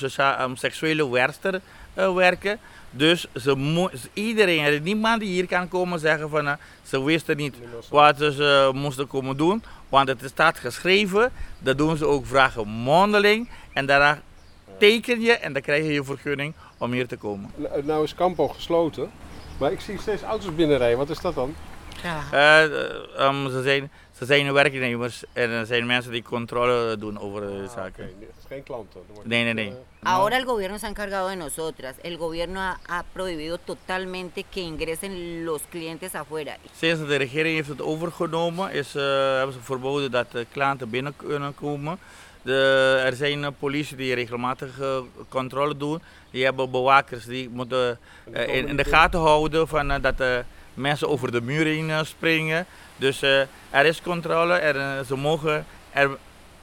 een 0.51 0.57
seksuele 0.57 1.11
werster 1.11 1.61
uh, 1.99 2.15
werken. 2.15 2.59
Dus 2.91 3.27
ze 3.35 3.91
iedereen, 4.13 4.83
niemand 4.83 5.21
die 5.21 5.31
hier 5.31 5.47
kan 5.47 5.69
komen 5.69 5.99
zeggen 5.99 6.31
van 6.31 6.57
ze 6.83 7.05
wisten 7.05 7.37
niet 7.37 7.55
wat 7.89 8.17
ze 8.17 8.71
moesten 8.75 9.07
komen 9.07 9.37
doen. 9.37 9.63
Want 9.89 10.09
het 10.09 10.23
staat 10.25 10.59
geschreven, 10.59 11.33
dat 11.59 11.79
doen 11.79 11.97
ze 11.97 12.07
ook 12.07 12.27
vragen 12.27 12.69
mondeling. 12.69 13.49
En 13.73 13.87
daarna 13.87 14.21
teken 14.79 15.21
je 15.21 15.33
en 15.33 15.53
dan 15.53 15.63
krijg 15.63 15.85
je 15.85 15.93
je 15.93 16.05
vergunning 16.05 16.55
om 16.79 16.93
hier 16.93 17.07
te 17.07 17.17
komen. 17.17 17.51
Nou 17.83 18.05
is 18.05 18.15
Campo 18.15 18.49
gesloten, 18.49 19.11
maar 19.59 19.73
ik 19.73 19.81
zie 19.81 20.01
steeds 20.01 20.23
auto's 20.23 20.55
binnenrijden. 20.55 20.99
Wat 20.99 21.11
is 21.11 21.21
dat 21.21 21.35
dan? 21.35 21.55
Ja. 22.03 22.23
Uh, 22.67 23.27
um, 23.27 23.51
ze, 23.51 23.63
zijn, 23.63 23.91
ze 24.19 24.25
zijn 24.25 24.53
werknemers 24.53 25.25
en 25.33 25.51
er 25.51 25.67
zijn 25.67 25.87
mensen 25.87 26.13
die 26.13 26.23
controle 26.23 26.97
doen 26.99 27.21
over 27.21 27.41
de 27.41 27.47
ah, 27.47 27.75
zaken. 27.75 28.05
Okay. 28.05 28.15
Het 28.21 28.37
is 28.39 28.45
geen 28.49 28.63
klanten. 28.63 29.01
Nee, 29.23 29.45
nee, 29.45 29.53
nee. 29.53 29.73
Ahora 30.03 30.37
el 30.37 30.45
gobierno 30.45 30.79
se 30.79 30.85
ha 30.85 30.89
encargado 30.89 31.29
de 31.29 31.37
nosotras. 31.37 31.95
El 32.03 32.17
gobierno 32.17 32.61
ha, 32.61 32.79
ha 32.87 33.05
prohibido 33.13 33.59
totalmente 33.59 34.45
que 34.51 34.61
ingresen 34.61 35.45
los 35.45 35.63
clientes 35.71 36.15
afuera. 36.15 36.57
Sinds 36.73 37.07
de 37.07 37.17
regering 37.17 37.55
heeft 37.57 37.69
het 37.69 37.83
overgenomen, 37.83 38.73
is, 38.73 38.95
uh, 38.95 39.03
hebben 39.37 39.53
ze 39.53 39.61
verboden 39.63 40.11
dat 40.11 40.33
de 40.33 40.47
klanten 40.53 40.91
binnen 40.91 41.15
kunnen 41.17 41.55
komen. 41.55 41.99
Er 42.47 43.17
zijn 43.17 43.55
politie 43.59 43.97
die 43.97 44.15
regelmatig 44.15 44.81
uh, 44.81 44.99
controle 45.29 45.77
doen. 45.77 46.03
Die 46.31 46.45
hebben 46.45 46.71
bewakers 46.71 47.25
die 47.25 47.49
moeten 47.49 47.99
uh, 48.35 48.55
in, 48.55 48.77
de 48.77 48.85
gaten 48.85 49.21
houden 49.21 49.69
van, 49.69 50.01
dat 50.01 50.45
mensen 50.75 51.09
over 51.09 51.33
de 51.33 51.41
muur 51.41 52.05
springen. 52.05 52.67
Dus 52.97 53.23
er 53.71 53.85
is 53.85 54.03
controle, 54.03 54.55
er, 54.55 55.05
ze 55.05 55.17
mogen, 55.17 55.67
er, 55.91 56.11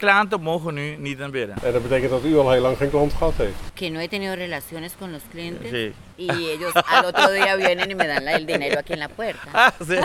klanten 0.04 0.42
mogen 0.42 0.74
nu 0.74 0.96
niet 0.98 1.18
naar 1.18 1.30
binnen. 1.30 1.56
En 1.64 1.72
dat 1.72 1.82
betekent 1.82 2.12
dat 2.12 2.24
u 2.24 2.38
al 2.38 2.52
heel 2.52 2.62
lang 2.62 2.78
geen 2.78 2.90
klant 2.90 3.14
gehad 3.14 3.34
heeft? 3.36 3.54
Que 3.74 3.90
no 3.90 4.00
he 4.00 4.08
tenido 4.08 4.36
relaciones 4.36 4.92
con 5.00 5.12
los 5.12 5.22
clientes. 5.32 5.70
Sí. 5.70 5.94
Y 6.16 6.50
ellos 6.50 6.74
al 6.74 7.06
otro 7.06 7.32
día 7.32 7.56
vienen 7.56 7.90
y 7.90 7.96
me 7.96 8.08
dan 8.08 8.28
el 8.28 8.46
dinero 8.46 8.80
aquí 8.80 8.94
en 8.94 9.00
la 9.00 9.08
puerta. 9.08 9.48
Ah, 9.52 9.72
sí. 9.88 10.00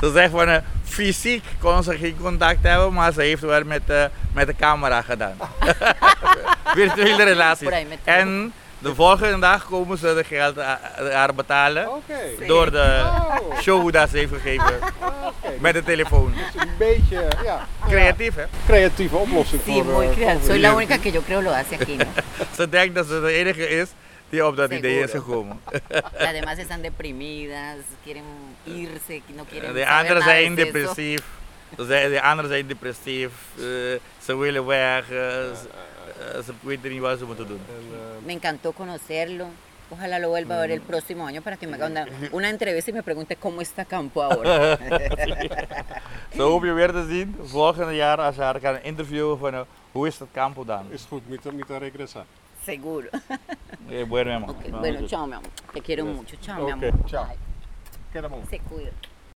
van 0.30 0.48
uh, 0.48 0.56
fysiek 0.84 1.44
kon 1.58 1.82
ze 1.82 1.96
geen 1.96 2.16
contact 2.20 2.62
hebben, 2.62 2.92
maar 2.92 3.12
ze 3.12 3.20
heeft 3.20 3.42
wel 3.42 3.64
met, 3.64 3.82
uh, 3.88 4.04
met 4.34 4.46
de 4.46 4.56
camera 4.56 5.02
gedaan. 5.02 5.36
Virtuele 6.78 7.24
relatie. 7.24 7.68
En 8.04 8.52
De 8.82 8.94
volgende 8.94 9.38
dag 9.38 9.64
komen 9.64 9.98
ze 9.98 10.14
de 10.14 10.24
geld 10.24 10.56
haar 11.12 11.34
betalen. 11.34 11.88
Oké. 11.88 12.46
Door 12.46 12.70
de 12.70 13.00
Oh, 13.04 13.58
show 13.60 13.92
dat 13.92 14.10
ze 14.10 14.16
heeft 14.18 14.32
gegeven. 14.32 14.78
oké. 15.24 15.52
Met 15.58 15.74
de 15.74 15.82
telefoon. 15.82 16.32
Dus 16.36 16.62
een 16.62 16.68
beetje, 16.78 17.28
ja. 17.44 17.66
Creatief 17.88 18.34
hè? 18.34 18.44
Creatieve 18.66 19.16
oplossing 19.16 19.62
Sí, 19.64 19.72
voor... 19.72 19.84
muy 19.84 20.06
eh, 20.22 20.36
Soy 20.44 20.58
la 20.60 20.72
única 20.74 20.98
que 20.98 21.10
yo 21.12 21.20
creo 21.22 21.40
lo 21.42 21.50
hace 21.50 21.74
aquí, 21.74 21.96
¿no? 21.96 22.04
Ze 22.56 22.68
denkt 22.68 22.94
dat 22.94 23.06
ze 23.06 23.20
de 23.20 23.32
enige 23.32 23.68
is 23.68 23.88
die 24.28 24.46
op 24.46 24.56
dat 24.56 24.70
idee 24.72 25.00
is 25.02 25.10
gekomen. 25.10 25.60
Las 26.18 26.32
demás 26.40 26.58
están 26.58 26.82
deprimidas, 26.82 27.76
quieren 28.04 28.22
irse, 28.64 29.20
no 29.36 29.44
quieren 29.50 29.74
De 29.74 29.86
anderen 29.88 30.22
zijn 30.22 30.54
depressief. 30.54 31.20
De 31.76 32.20
anderen 32.22 32.50
zijn 32.50 32.66
depressief. 32.66 33.30
eh, 33.58 33.64
ze 34.24 34.36
willen 34.36 34.66
weg. 34.66 35.10
eh, 35.10 35.18
eh, 36.20 36.42
eh, 37.48 38.20
Me 38.26 38.32
encantó 38.32 38.72
conocerlo. 38.72 39.46
Ojalá 39.92 40.20
lo 40.20 40.28
vuelva 40.28 40.54
a 40.56 40.60
ver 40.60 40.70
el 40.70 40.80
próximo 40.82 41.26
año 41.26 41.42
para 41.42 41.56
que 41.56 41.66
me 41.66 41.74
haga 41.74 41.86
una, 41.86 42.06
una 42.32 42.48
entrevista 42.48 42.90
y 42.90 42.94
me 42.94 43.02
pregunte 43.02 43.34
cómo 43.36 43.60
está 43.60 43.84
Campo 43.84 44.22
ahora. 44.22 44.78
Zo 46.36 46.48
hoop 46.54 46.64
je 46.64 46.72
weer 46.72 46.92
te 46.92 47.06
zien. 47.06 47.34
Volgende 47.52 47.96
jaar 47.96 48.20
als 48.20 48.36
je 48.36 48.42
haar 48.42 48.60
kan 48.60 48.78
interviewen 48.82 49.38
van 49.38 49.54
eh, 49.54 49.60
hoe 49.92 50.06
is 50.06 50.18
het 50.18 50.28
campo 50.32 50.64
dan. 50.64 50.86
is 50.92 51.04
goed, 51.08 51.28
met, 51.28 51.44
met 51.52 51.68
regresar. 51.78 52.24
Seguro. 52.64 53.08
Eh, 53.88 54.04
bueno, 54.06 54.30
mi 54.30 54.36
amor. 54.36 54.54
Vamos 54.62 54.80
bueno, 54.80 55.08
chao, 55.08 55.26
mi 55.26 55.32
amor. 55.34 55.50
Te 55.72 55.80
quiero 55.80 56.04
mucho. 56.04 56.36
Chao, 56.40 56.64
mi 56.64 56.70
Ok, 56.70 56.82
amor. 56.82 57.08
chao. 57.08 57.26
Bye. 58.12 58.46
Se 58.48 58.60
cuida. 58.60 59.09